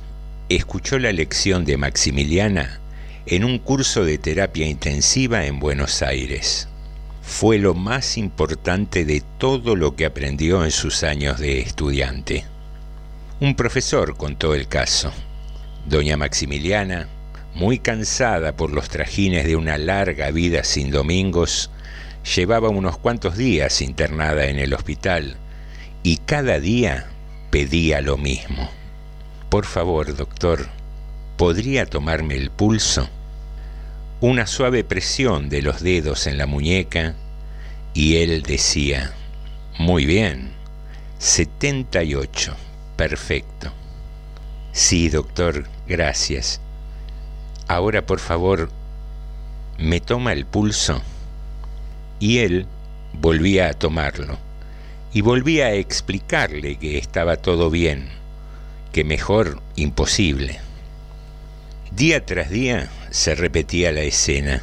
[0.49, 2.79] escuchó la lección de Maximiliana
[3.27, 6.67] en un curso de terapia intensiva en Buenos Aires.
[7.21, 12.45] Fue lo más importante de todo lo que aprendió en sus años de estudiante.
[13.39, 15.13] Un profesor contó el caso.
[15.85, 17.09] Doña Maximiliana,
[17.53, 21.69] muy cansada por los trajines de una larga vida sin domingos,
[22.35, 25.37] llevaba unos cuantos días internada en el hospital
[26.01, 27.07] y cada día
[27.49, 28.69] pedía lo mismo.
[29.49, 30.67] Por favor, doctor,
[31.37, 33.09] ¿podría tomarme el pulso?
[34.19, 37.15] Una suave presión de los dedos en la muñeca
[37.93, 39.13] y él decía,
[39.77, 40.51] muy bien,
[41.19, 42.55] 78,
[42.95, 43.71] perfecto.
[44.71, 46.59] Sí, doctor, gracias.
[47.67, 48.69] Ahora, por favor,
[49.77, 51.01] ¿me toma el pulso?
[52.19, 52.67] Y él
[53.13, 54.46] volvía a tomarlo
[55.17, 58.07] y volvía a explicarle que estaba todo bien,
[58.91, 60.59] que mejor imposible.
[61.89, 64.61] Día tras día se repetía la escena.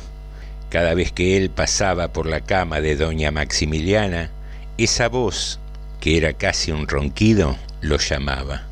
[0.70, 4.30] Cada vez que él pasaba por la cama de doña Maximiliana,
[4.78, 5.58] esa voz,
[5.98, 8.62] que era casi un ronquido, lo llamaba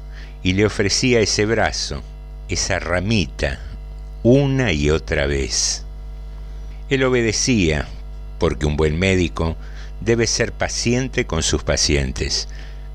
[0.44, 2.00] y le ofrecía ese brazo,
[2.48, 3.58] esa ramita,
[4.22, 5.84] una y otra vez.
[6.90, 7.88] Él obedecía,
[8.38, 9.56] porque un buen médico
[10.04, 12.48] debe ser paciente con sus pacientes,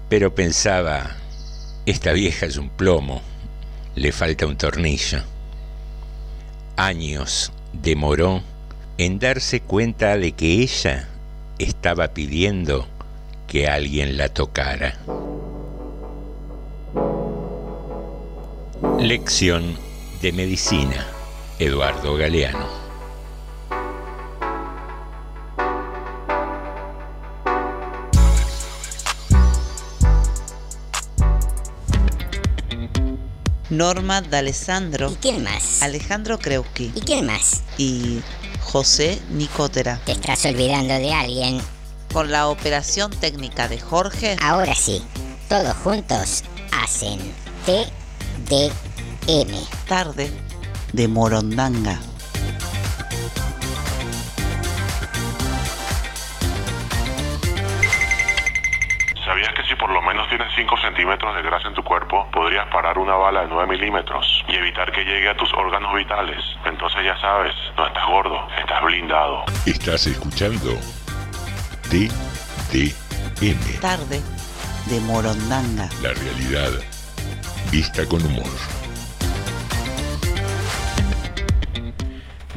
[0.10, 1.16] pero pensaba,
[1.86, 3.22] esta vieja es un plomo,
[3.96, 5.24] le falta un tornillo.
[6.76, 8.44] Años demoró
[8.98, 11.08] en darse cuenta de que ella
[11.60, 12.88] estaba pidiendo
[13.48, 14.98] que alguien la tocara.
[19.00, 19.78] Lección
[20.22, 21.08] de Medicina,
[21.60, 22.87] Eduardo Galeano.
[33.70, 35.12] Norma D'Alessandro.
[35.12, 35.82] ¿Y quién más?
[35.82, 36.92] Alejandro Kreuski.
[36.96, 37.64] ¿Y quién más?
[37.78, 38.22] Y
[38.62, 40.00] José Nicotera.
[40.06, 41.62] Te estás olvidando de alguien.
[42.14, 44.38] Con la operación técnica de Jorge.
[44.42, 45.04] Ahora sí,
[45.50, 47.20] todos juntos hacen
[47.66, 48.72] TDM.
[49.88, 50.32] Tarde
[50.94, 52.00] de Morondanga.
[59.80, 63.42] Por lo menos tienes 5 centímetros de grasa en tu cuerpo, podrías parar una bala
[63.42, 66.44] de 9 milímetros y evitar que llegue a tus órganos vitales?
[66.66, 69.46] Entonces ya sabes, no estás gordo, estás blindado.
[69.66, 70.72] Estás escuchando
[71.90, 72.92] TDM.
[73.82, 74.22] Tarde
[74.88, 75.90] de Morondanga.
[76.02, 76.72] La realidad
[77.72, 78.87] vista con humor.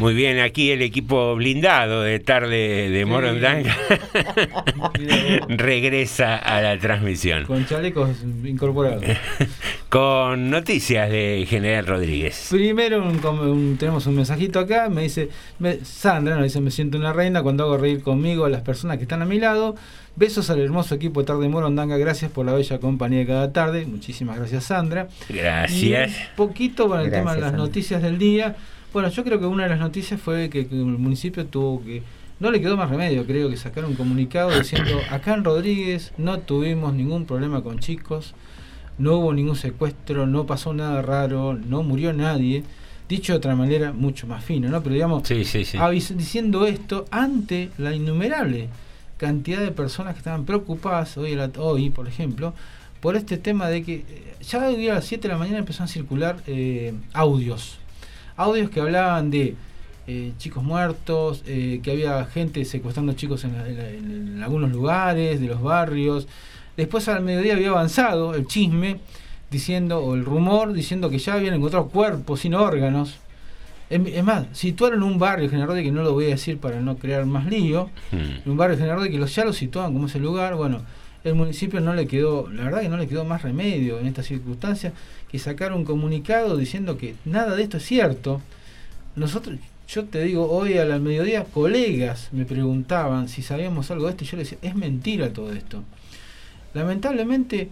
[0.01, 3.77] Muy bien, aquí el equipo blindado de tarde de Morondanga
[5.49, 7.45] regresa a la transmisión.
[7.45, 8.09] Con chalecos
[8.45, 9.05] incorporados.
[9.91, 12.47] Con noticias de General Rodríguez.
[12.51, 15.29] Primero un- un- tenemos un mensajito acá, me dice,
[15.59, 18.97] me- Sandra nos dice, me siento una reina cuando hago reír conmigo a las personas
[18.97, 19.75] que están a mi lado.
[20.17, 23.53] Besos al hermoso equipo de Tarde de Morondanga, gracias por la bella compañía de cada
[23.53, 23.85] tarde.
[23.85, 25.09] Muchísimas gracias Sandra.
[25.29, 26.11] Gracias.
[26.11, 27.67] Y un poquito con el tema de las Sandra.
[27.67, 28.57] noticias del día.
[28.93, 32.03] Bueno, yo creo que una de las noticias fue que, que el municipio tuvo que...
[32.41, 36.39] No le quedó más remedio, creo que sacar un comunicado diciendo, acá en Rodríguez no
[36.39, 38.35] tuvimos ningún problema con chicos,
[38.99, 42.65] no hubo ningún secuestro, no pasó nada raro, no murió nadie.
[43.09, 44.83] Dicho de otra manera, mucho más fino, ¿no?
[44.83, 45.77] Pero digamos, Sí, sí, sí.
[45.79, 48.69] avis- diciendo esto ante la innumerable
[49.19, 52.55] cantidad de personas que estaban preocupadas hoy, la- hoy por ejemplo,
[53.01, 55.87] por este tema de que eh, ya hoy a las 7 de la mañana empezaron
[55.89, 57.79] a circular eh, audios.
[58.43, 59.55] Audios que hablaban de
[60.07, 64.71] eh, chicos muertos, eh, que había gente secuestrando chicos en, la- en la- en algunos
[64.73, 66.27] lugares, de los barrios.
[66.77, 68.99] Después al mediodía había avanzado el chisme
[69.51, 73.19] diciendo, o el rumor diciendo que ya habían encontrado cuerpos sin órganos.
[73.91, 76.81] Es es más, situaron un barrio, General Rodríguez, que no lo voy a decir para
[76.81, 77.91] no crear más lío,
[78.47, 80.81] un barrio General Rodríguez que los, ya lo situaban como ese lugar, bueno,
[81.25, 84.27] el municipio no le quedó, la verdad que no le quedó más remedio en estas
[84.27, 84.93] circunstancias
[85.31, 88.41] que sacar un comunicado diciendo que nada de esto es cierto.
[89.15, 89.59] Nosotros,
[89.89, 94.25] yo te digo, hoy a la mediodía colegas me preguntaban si sabíamos algo de esto
[94.25, 95.85] y yo les decía, es mentira todo esto.
[96.75, 97.69] Lamentablemente,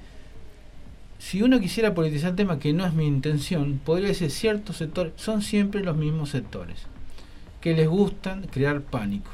[1.19, 5.13] si uno quisiera politizar el tema, que no es mi intención, podría decir ciertos sectores,
[5.17, 6.79] son siempre los mismos sectores,
[7.61, 9.31] que les gustan crear pánico,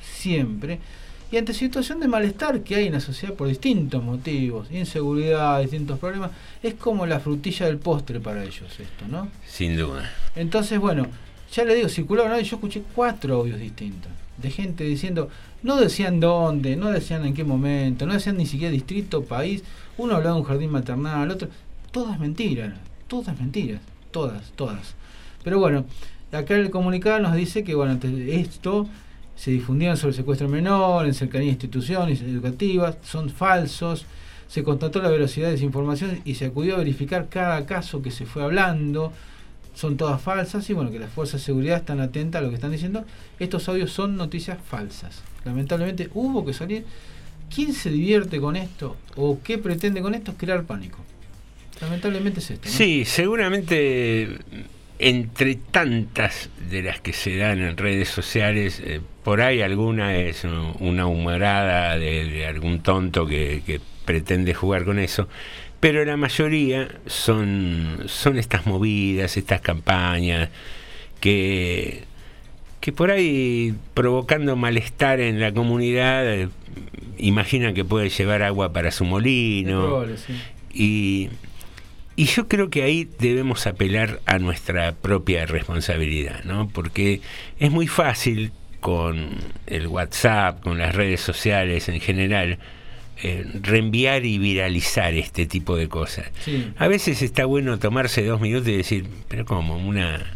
[0.00, 0.80] siempre.
[1.36, 5.98] Y ante situación de malestar que hay en la sociedad por distintos motivos, inseguridad, distintos
[5.98, 6.30] problemas,
[6.62, 9.28] es como la frutilla del postre para ellos esto, ¿no?
[9.46, 10.10] Sin duda.
[10.34, 11.08] Entonces, bueno,
[11.52, 15.28] ya le digo, circularon hoy, yo escuché cuatro audios distintos de gente diciendo,
[15.62, 19.62] no decían dónde, no decían en qué momento, no decían ni siquiera distrito, país,
[19.98, 21.50] uno hablaba de un jardín maternal, otro,
[21.90, 22.72] todas mentiras,
[23.08, 24.94] todas mentiras, todas, todas.
[25.44, 25.84] Pero bueno,
[26.32, 28.88] acá el comunicado nos dice que bueno, esto
[29.36, 34.06] se difundían sobre el secuestro menor en cercanía a instituciones educativas, son falsos,
[34.48, 38.10] se constató la velocidad de esa información y se acudió a verificar cada caso que
[38.10, 39.12] se fue hablando,
[39.74, 42.54] son todas falsas y bueno, que las fuerzas de seguridad están atentas a lo que
[42.54, 43.04] están diciendo.
[43.38, 45.22] Estos audios son noticias falsas.
[45.44, 46.86] Lamentablemente hubo que salir.
[47.54, 50.32] ¿Quién se divierte con esto o qué pretende con esto?
[50.32, 50.98] Es crear pánico.
[51.80, 52.68] Lamentablemente es esto.
[52.70, 54.38] Sí, seguramente
[54.98, 60.44] entre tantas de las que se dan en redes sociales, eh, por ahí alguna es
[60.44, 65.28] un- una humorada de, de algún tonto que, que pretende jugar con eso,
[65.80, 70.48] pero la mayoría son, son estas movidas, estas campañas
[71.20, 72.04] que,
[72.80, 76.48] que por ahí provocando malestar en la comunidad, eh,
[77.18, 79.86] imaginan que puede llevar agua para su molino.
[79.86, 80.32] probable, sí.
[80.72, 81.28] Y,
[82.16, 86.68] y yo creo que ahí debemos apelar a nuestra propia responsabilidad, ¿no?
[86.68, 87.20] Porque
[87.58, 89.30] es muy fácil con
[89.66, 92.58] el WhatsApp, con las redes sociales en general,
[93.22, 96.30] eh, reenviar y viralizar este tipo de cosas.
[96.44, 96.72] Sí.
[96.78, 100.32] A veces está bueno tomarse dos minutos y decir, pero como una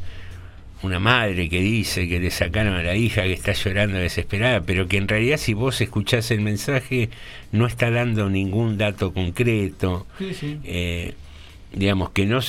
[0.82, 4.88] una madre que dice que le sacaron a la hija que está llorando desesperada, pero
[4.88, 7.10] que en realidad si vos escuchás el mensaje
[7.52, 10.06] no está dando ningún dato concreto.
[10.18, 10.58] Sí, sí.
[10.64, 11.14] Eh,
[11.72, 12.40] digamos que no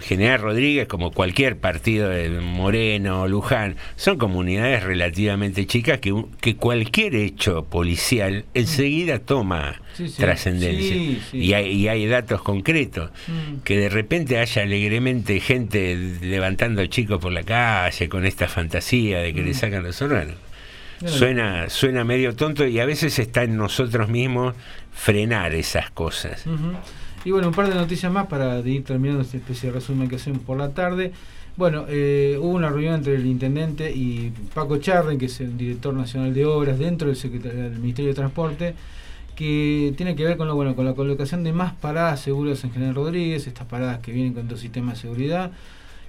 [0.00, 6.56] General Rodríguez como cualquier partido de Moreno o Luján son comunidades relativamente chicas que, que
[6.56, 10.16] cualquier hecho policial enseguida toma Sí, sí.
[10.16, 11.20] trascendencia Sí.
[11.36, 13.58] Y, hay, y hay datos concretos Mm.
[13.62, 19.34] que de repente haya alegremente gente levantando chicos por la calle con esta fantasía de
[19.34, 19.54] que le Mm.
[19.54, 20.36] sacan los órganos
[21.04, 24.54] suena suena medio tonto y a veces está en nosotros mismos
[24.92, 26.44] frenar esas cosas.
[27.24, 30.16] Y bueno, un par de noticias más para ir terminando esta especie de resumen que
[30.16, 31.12] hacemos por la tarde.
[31.56, 35.92] Bueno, eh, hubo una reunión entre el intendente y Paco Charren, que es el director
[35.92, 38.74] nacional de obras dentro del, Ministerio de Transporte,
[39.36, 42.72] que tiene que ver con, lo, bueno, con la colocación de más paradas seguras en
[42.72, 45.50] General Rodríguez, estas paradas que vienen con dos sistemas de seguridad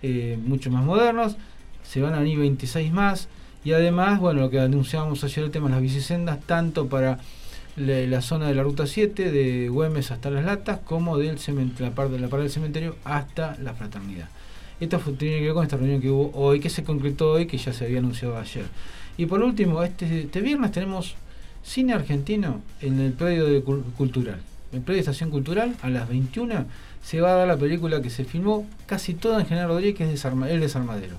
[0.01, 1.35] eh, mucho más modernos,
[1.83, 3.27] se van a venir 26 más,
[3.65, 7.19] y además, bueno, lo que anunciábamos ayer, el tema de las bicisendas, tanto para
[7.77, 11.37] la, la zona de la ruta 7 de Güemes hasta Las Latas como del
[11.79, 14.29] la parte de la parte del cementerio hasta la fraternidad.
[14.79, 17.45] Esto fue- tiene que ver con esta reunión que hubo hoy, que se concretó hoy,
[17.45, 18.65] que ya se había anunciado ayer.
[19.17, 21.15] Y por último, este, este viernes tenemos
[21.63, 24.39] cine argentino en el predio de Cul- cultural.
[24.71, 26.65] En el predio de Estación Cultural, a las 21,
[27.03, 30.03] se va a dar la película que se filmó casi toda en General Rodríguez, que
[30.05, 31.17] es Desarma- El Desarmadero.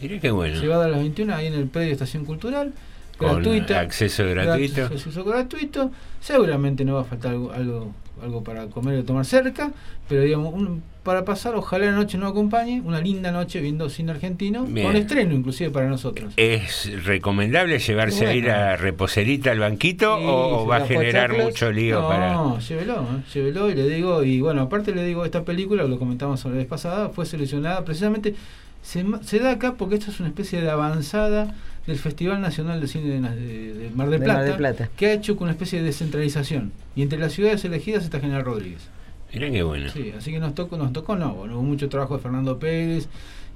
[0.00, 0.60] Mirá qué bueno.
[0.60, 2.72] Se va a dar a las 21 ahí en el predio de Estación Cultural.
[3.18, 3.80] Con gratuita.
[3.80, 4.84] acceso gratuito.
[4.86, 5.90] Acceso gratuito.
[6.20, 7.92] Seguramente no va a faltar algo, algo,
[8.22, 9.70] algo para comer o tomar cerca.
[10.08, 12.80] Pero digamos, un- para pasar, ojalá la noche nos acompañe.
[12.84, 14.64] Una linda noche viendo cine argentino.
[14.64, 14.86] Bien.
[14.86, 16.32] Con estreno inclusive para nosotros.
[16.36, 18.30] ¿Es recomendable llevarse Bueno.
[18.32, 22.58] ahí la reposerita al banquito Sí, o, va a generar mucho lío no, para.?
[22.60, 23.22] llévelo, ¿eh?
[23.34, 26.66] llévelo y le digo, y bueno, aparte le digo, esta película, lo comentamos la vez
[26.66, 28.34] pasada, fue seleccionada precisamente,
[28.82, 31.54] se, se da acá porque esto es una especie de avanzada
[31.88, 34.88] del Festival Nacional de Cine de, de- de Mar del De Plata, Mar del Plata.
[34.96, 36.70] que ha hecho con una especie de descentralización.
[36.94, 38.88] Y entre las ciudades elegidas está General Rodríguez.
[39.32, 39.90] Mirá qué bueno.
[39.90, 43.08] Sí, así que nos tocó, nos tocó no, bueno, hubo mucho trabajo de Fernando Pérez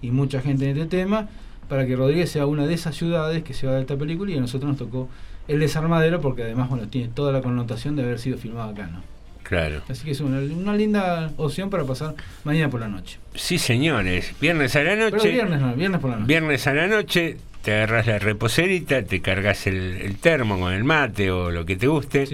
[0.02, 1.28] y mucha gente en este tema
[1.68, 4.32] para que Rodríguez sea una de esas ciudades que se va a dar esta película
[4.32, 5.08] y a nosotros nos tocó
[5.48, 9.02] el desarmadero porque además bueno tiene toda la connotación de haber sido filmado acá, ¿no?
[9.42, 9.82] Claro.
[9.88, 12.14] Así que es una, una linda opción para pasar
[12.44, 13.18] mañana por la noche.
[13.34, 14.34] Sí, señores.
[14.40, 15.16] Viernes a la noche.
[15.20, 16.28] Pero viernes no, viernes por la noche.
[16.28, 20.84] Viernes a la noche, te agarras la reposerita, te cargas el, el termo con el
[20.84, 22.24] mate o lo que te guste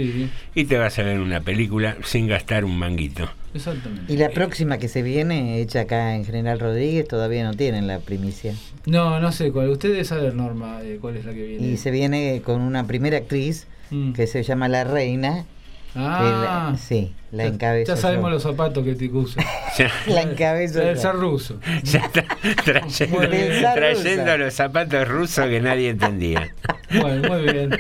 [0.55, 3.29] y te vas a ver una película sin gastar un manguito.
[3.55, 4.13] Exactamente.
[4.13, 7.99] Y la próxima que se viene, hecha acá en General Rodríguez, todavía no tienen la
[7.99, 8.55] primicia.
[8.87, 9.71] No, no sé cuál.
[9.71, 11.67] Usted debe saber, Norma, eh, cuál es la que viene.
[11.67, 14.13] Y se viene con una primera actriz Mm.
[14.13, 15.47] que se llama La Reina.
[15.95, 16.71] Ah.
[16.73, 17.95] la- sí, la Ya- encabeza.
[17.95, 18.31] Ya sabemos yo.
[18.31, 19.43] los zapatos que te usa.
[20.07, 21.59] La encabeza El zar ruso.
[21.85, 26.49] Ya está trayendo los zapatos rusos que nadie entendía.
[26.91, 27.79] Bueno, muy bien.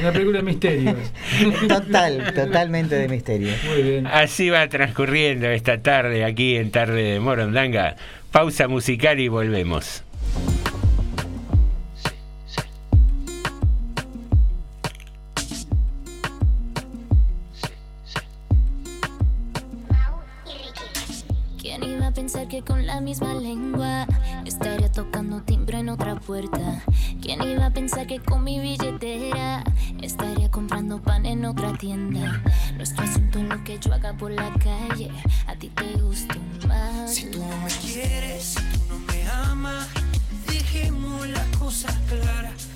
[0.00, 0.96] Una película de misterios.
[1.68, 3.52] Total, totalmente de misterio.
[3.68, 4.06] Muy bien.
[4.06, 7.96] Así va transcurriendo esta tarde aquí en Tarde de Morondanga.
[8.30, 10.02] Pausa musical y volvemos.
[22.26, 24.04] Pensar que con la misma lengua
[24.44, 26.82] estaría tocando timbre en otra puerta?
[27.22, 29.62] ¿Quién iba a pensar que con mi billetera
[30.02, 32.42] estaría comprando pan en otra tienda?
[32.74, 35.08] Nuestro asunto es lo que yo haga por la calle.
[35.46, 36.34] A ti te gusta
[36.66, 37.14] más.
[37.14, 39.86] Si tú no me quieres, si tú no me amas,
[40.48, 42.75] dejemos las cosas claras.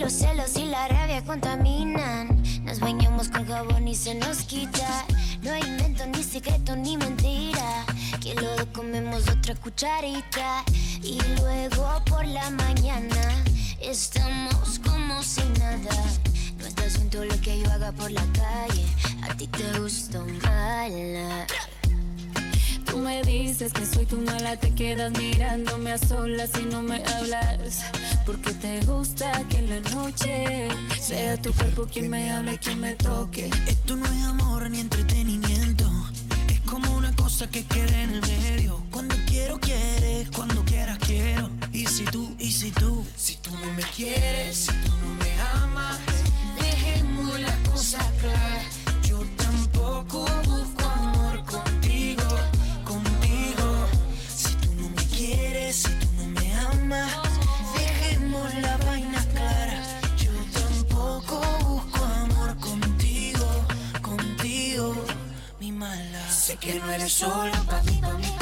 [0.00, 5.04] Los celos y la rabia contaminan, nos bañamos con jabón y se nos quita.
[5.42, 7.84] No hay invento, ni secreto, ni mentira.
[8.18, 10.64] Que lo comemos otra cucharita.
[11.02, 13.44] Y luego por la mañana
[13.78, 15.94] estamos como si nada.
[16.58, 18.86] No es asunto lo que yo haga por la calle.
[19.28, 21.46] A ti te gusta mala.
[22.90, 26.96] Tú me dices que soy tu mala, te quedas mirándome a solas y no me
[27.04, 27.84] hablas.
[28.26, 30.68] Porque te gusta que en la noche
[31.00, 33.48] sea tu cuerpo quien me hable, quien me toque.
[33.68, 35.88] Esto no es amor ni entretenimiento.
[36.48, 38.82] Es como una cosa que queda en el medio.
[38.90, 40.28] Cuando quiero, quieres.
[40.30, 41.48] Cuando quieras, quiero.
[41.72, 45.40] Y si tú, y si tú, si tú no me quieres, si tú no me
[45.62, 45.98] amas,
[46.60, 48.66] dejemos las cosas claras.
[49.08, 50.59] Yo tampoco busco
[66.50, 68.39] Sé que no eres sola pa' mí, pa' mí, pa' mí.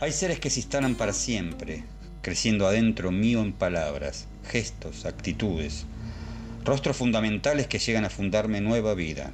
[0.00, 1.84] Hay seres que se instalan para siempre,
[2.22, 5.86] creciendo adentro mío en palabras, gestos, actitudes,
[6.64, 9.32] rostros fundamentales que llegan a fundarme nueva vida.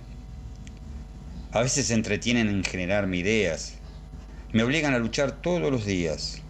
[1.52, 3.74] A veces se entretienen en generarme ideas,
[4.52, 6.40] me obligan a luchar todos los días,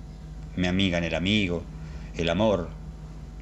[0.57, 1.65] me amigan el amigo,
[2.17, 2.71] el amor,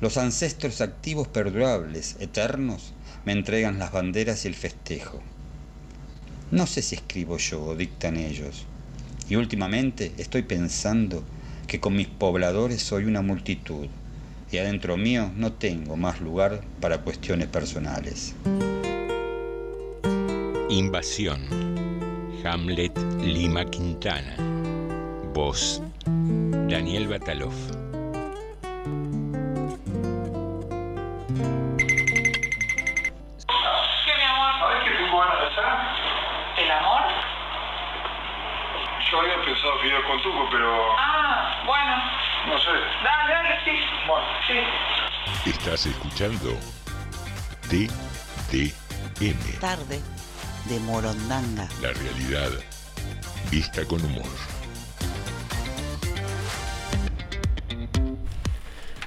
[0.03, 2.93] los ancestros activos perdurables, eternos,
[3.25, 5.23] me entregan las banderas y el festejo.
[6.51, 8.67] No sé si escribo yo o dictan ellos.
[9.29, 11.23] Y últimamente estoy pensando
[11.69, 13.87] que con mis pobladores soy una multitud
[14.51, 18.35] y adentro mío no tengo más lugar para cuestiones personales.
[20.69, 21.43] Invasión.
[22.45, 24.35] Hamlet Lima Quintana.
[25.33, 25.81] Voz.
[26.69, 27.82] Daniel Batalov.
[39.13, 41.97] Yo había pensado medio con Tuco, pero Ah, bueno.
[42.49, 42.71] no sé.
[43.05, 43.73] Dale, dale, sí.
[44.07, 45.51] Bueno, sí.
[45.51, 46.57] Estás escuchando
[47.69, 50.01] TDM, Tarde
[50.65, 51.69] de Morondanga.
[51.83, 52.51] la realidad
[53.51, 54.25] vista con humor.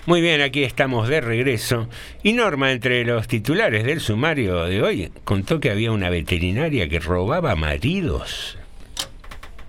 [0.05, 1.89] Muy bien, aquí estamos de regreso.
[2.21, 6.99] Y Norma, entre los titulares del sumario de hoy, contó que había una veterinaria que
[6.99, 8.59] robaba maridos.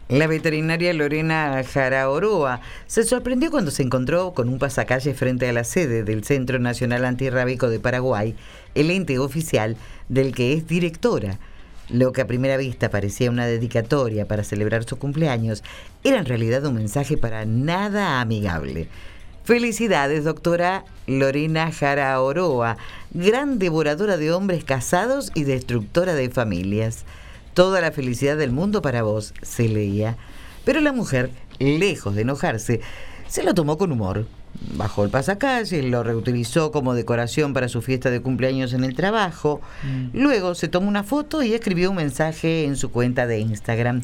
[0.08, 5.64] La veterinaria Lorena Jaraoroa se sorprendió cuando se encontró con un pasacalle frente a la
[5.64, 8.36] sede del Centro Nacional Antirrábico de Paraguay,
[8.76, 9.76] el ente oficial
[10.08, 11.40] del que es directora.
[11.88, 15.64] Lo que a primera vista parecía una dedicatoria para celebrar su cumpleaños
[16.04, 18.86] era en realidad un mensaje para nada amigable.
[19.42, 22.76] Felicidades, doctora Lorena Jaraoroa,
[23.10, 27.04] gran devoradora de hombres casados y destructora de familias.
[27.56, 30.18] Toda la felicidad del mundo para vos, se leía.
[30.66, 32.82] Pero la mujer, lejos de enojarse,
[33.28, 34.26] se lo tomó con humor.
[34.74, 39.62] Bajó el pasacalle, lo reutilizó como decoración para su fiesta de cumpleaños en el trabajo.
[40.12, 44.02] Luego se tomó una foto y escribió un mensaje en su cuenta de Instagram.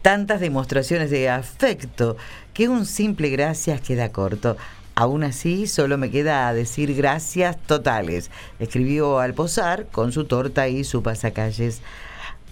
[0.00, 2.16] Tantas demostraciones de afecto
[2.54, 4.56] que un simple gracias queda corto.
[4.94, 8.30] Aún así, solo me queda decir gracias totales.
[8.58, 11.82] Escribió al posar con su torta y su pasacalles.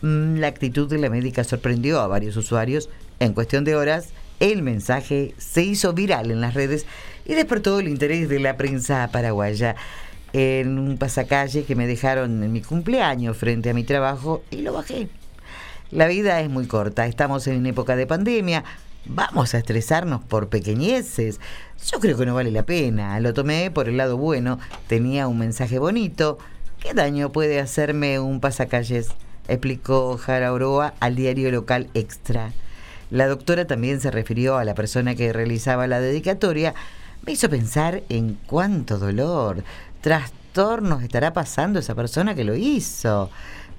[0.05, 2.91] Mm, La actitud de la médica sorprendió a varios usuarios.
[3.21, 6.85] En cuestión de horas, el mensaje se hizo viral en las redes
[7.25, 9.77] y despertó el interés de la prensa paraguaya.
[10.35, 14.75] En un pasacalle que me dejaron en mi cumpleaños frente a mi trabajo y lo
[14.75, 15.09] bajé.
[15.91, 18.63] La vida es muy corta, estamos en época de pandemia,
[19.07, 21.41] vamos a estresarnos por pequeñeces.
[21.91, 25.39] Yo creo que no vale la pena, lo tomé por el lado bueno, tenía un
[25.39, 26.37] mensaje bonito.
[26.79, 29.09] ¿Qué daño puede hacerme un pasacalles?
[29.49, 32.53] Explicó Jara Oroa al diario local Extra.
[33.11, 36.75] La doctora también se refirió a la persona que realizaba la dedicatoria.
[37.25, 39.63] Me hizo pensar en cuánto dolor,
[40.01, 43.31] trastornos estará pasando esa persona que lo hizo.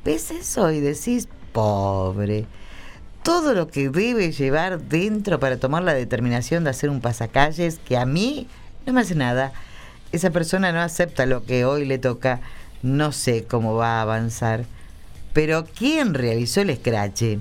[0.03, 2.45] ¿Ves eso y decís, pobre?
[3.23, 7.97] Todo lo que debe llevar dentro para tomar la determinación de hacer un pasacalles que
[7.97, 8.47] a mí
[8.85, 9.51] no me hace nada.
[10.11, 12.39] Esa persona no acepta lo que hoy le toca.
[12.83, 14.65] No sé cómo va a avanzar.
[15.35, 17.39] Pero ¿quién realizó el escrache?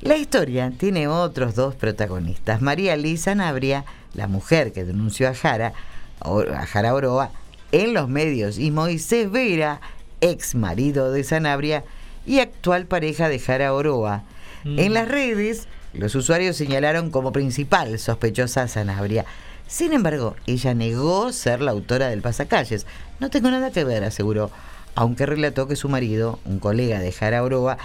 [0.00, 2.60] La historia tiene otros dos protagonistas.
[2.60, 5.72] María Lisa Nabria, la mujer que denunció a Jara,
[6.18, 7.30] a Jara Oroa,
[7.70, 9.80] en los medios, y Moisés Vera,
[10.20, 11.84] ex marido de Sanabria
[12.26, 14.24] y actual pareja de Jara Oroa.
[14.64, 19.26] En las redes, los usuarios señalaron como principal sospechosa a Sanabria.
[19.68, 22.84] Sin embargo, ella negó ser la autora del pasacalles.
[23.20, 24.50] No tengo nada que ver, aseguró,
[24.94, 27.78] aunque relató que su marido, un colega de Jara Oroa,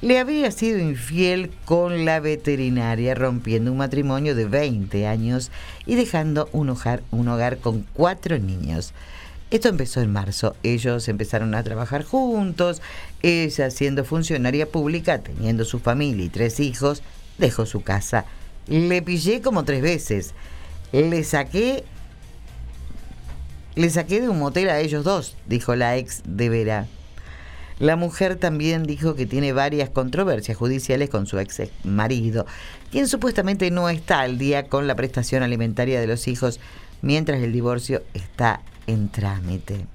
[0.00, 5.50] le había sido infiel con la veterinaria, rompiendo un matrimonio de 20 años
[5.86, 8.94] y dejando un hogar, un hogar con cuatro niños.
[9.50, 10.54] Esto empezó en marzo.
[10.62, 12.82] Ellos empezaron a trabajar juntos.
[13.22, 17.02] Ella, siendo funcionaria pública, teniendo su familia y tres hijos,
[17.38, 18.26] dejó su casa.
[18.66, 20.34] Le pillé como tres veces.
[20.92, 21.84] Le saqué.
[23.78, 26.88] Le saqué de un motel a ellos dos, dijo la ex de Vera.
[27.78, 32.44] La mujer también dijo que tiene varias controversias judiciales con su ex marido,
[32.90, 36.58] quien supuestamente no está al día con la prestación alimentaria de los hijos
[37.02, 39.86] mientras el divorcio está en trámite.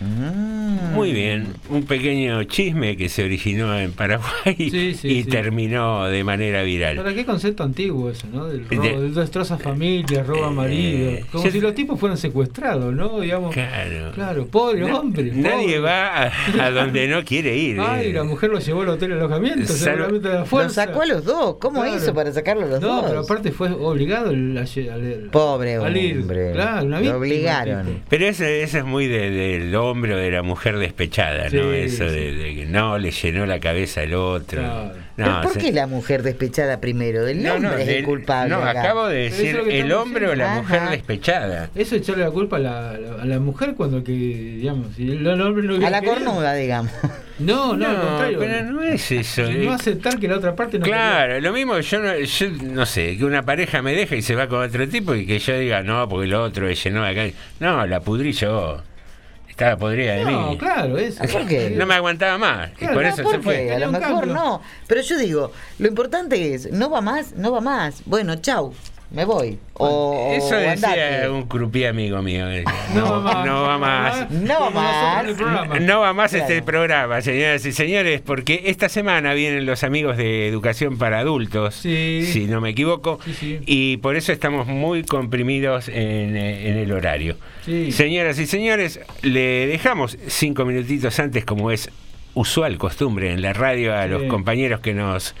[0.00, 0.94] Mm.
[0.94, 5.24] Muy bien, un pequeño chisme que se originó en Paraguay y sí.
[5.24, 6.96] terminó de manera viral.
[6.96, 8.46] ¿Para qué concepto antiguo eso, no?
[8.46, 11.26] Del robo, De- del destroza familias, roba maridos.
[11.30, 13.20] Como yo- si los tipos fueran secuestrados, ¿no?
[13.20, 13.52] Digamos.
[13.54, 14.12] Claro.
[14.14, 15.24] Claro, pobre Na- hombre.
[15.34, 15.78] Nadie pobre.
[15.80, 17.78] va a, a donde no quiere ir.
[17.80, 18.12] Ay, eh.
[18.12, 20.86] la mujer lo llevó al hotel de alojamiento, Salvo- seguramente de la Lo fuerza.
[20.86, 21.56] sacó a los dos.
[21.60, 21.96] ¿Cómo Claro.
[21.96, 23.04] hizo para sacarlo a los no, dos?
[23.06, 26.18] pero aparte fue obligado el, al- al- Pobre al ir.
[26.18, 26.52] hombre.
[26.52, 27.86] Claro, una Lo obligaron.
[27.86, 27.98] tipo.
[28.08, 31.50] Pero eso, eso es muy de- del hombre o de la mujer despechada, ¿no?
[31.50, 32.14] Sí, eso sí.
[32.14, 34.60] de, de que no le llenó la cabeza al otro.
[34.62, 34.92] Claro.
[35.16, 37.26] ¿Pero No, por se- qué la mujer despechada primero?
[37.26, 38.48] El No, hombre no, es el culpable.
[38.54, 38.80] no, acá.
[38.82, 40.62] acabo de es decir el hombre o la diciendo.
[40.62, 40.90] mujer Ajá.
[40.92, 41.70] despechada.
[41.74, 45.74] Eso echarle la culpa a la, a la- mujer cuando que, digamos, el hombre no
[45.86, 46.14] A la querido.
[46.24, 46.92] cornuda, digamos.
[47.38, 48.38] No, no, al No, contrario.
[48.38, 49.42] pero no es eso.
[49.44, 49.62] eh.
[49.64, 53.16] No aceptar que la otra parte no Claro, lo mismo yo no, yo no sé,
[53.16, 55.82] que una pareja me deja y se va con otro tipo y que yo diga,
[55.82, 57.26] no, porque el otro le llenó acá.
[57.58, 58.82] No, la pudrí yo.
[59.60, 60.56] Estaba podrida de No, mí.
[60.56, 61.22] claro, eso.
[61.30, 61.68] ¿Por qué?
[61.68, 62.70] No me aguantaba más.
[62.78, 63.44] Claro, y por no, eso ¿por se qué?
[63.44, 63.74] fue.
[63.74, 64.34] A lo mejor cambio.
[64.34, 64.62] no.
[64.86, 68.00] Pero yo digo, lo importante es, no va más, no va más.
[68.06, 68.72] Bueno, chau.
[69.12, 69.58] Me voy.
[69.74, 71.28] O, Eso decía andate.
[71.30, 72.46] un crupí amigo mío.
[72.94, 74.30] No No, va más.
[74.30, 75.80] no va más.
[75.80, 76.32] No va más.
[76.34, 76.64] este Claro.
[76.64, 82.22] programa, señoras y señores, porque esta semana vienen los amigos de Educación para Adultos, Sí.
[82.30, 83.58] si no me equivoco, Sí, sí.
[83.66, 87.36] y por eso estamos muy comprimidos en, eh, en el horario.
[87.90, 91.90] Señoras y señores, le dejamos cinco minutitos antes, como es
[92.34, 95.34] usual costumbre en la radio, a los compañeros que nos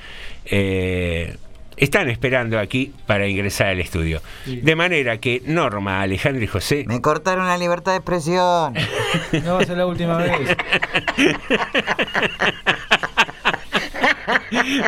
[0.46, 1.36] eh,
[1.80, 4.22] están esperando aquí para ingresar al estudio.
[4.44, 4.60] Sí.
[4.60, 8.74] De manera que Norma, Alejandro y José Me cortaron la libertad de expresión.
[9.44, 10.56] No va a ser la última vez.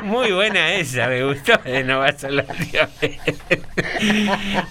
[0.04, 1.52] Muy buena esa, me gustó.
[1.64, 3.18] eh, No va a ser la última vez.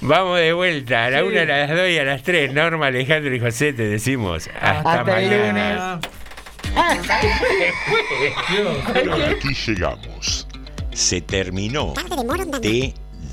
[0.01, 1.05] Vamos de vuelta.
[1.05, 1.25] A la Sí.
[1.25, 2.53] una, a las dos y a las tres.
[2.53, 5.99] Norma, Alejandro y José te decimos hasta, Hasta el mañana.
[8.49, 8.77] Dios.
[8.87, 10.47] Hasta aquí llegamos.
[10.93, 11.93] Se terminó.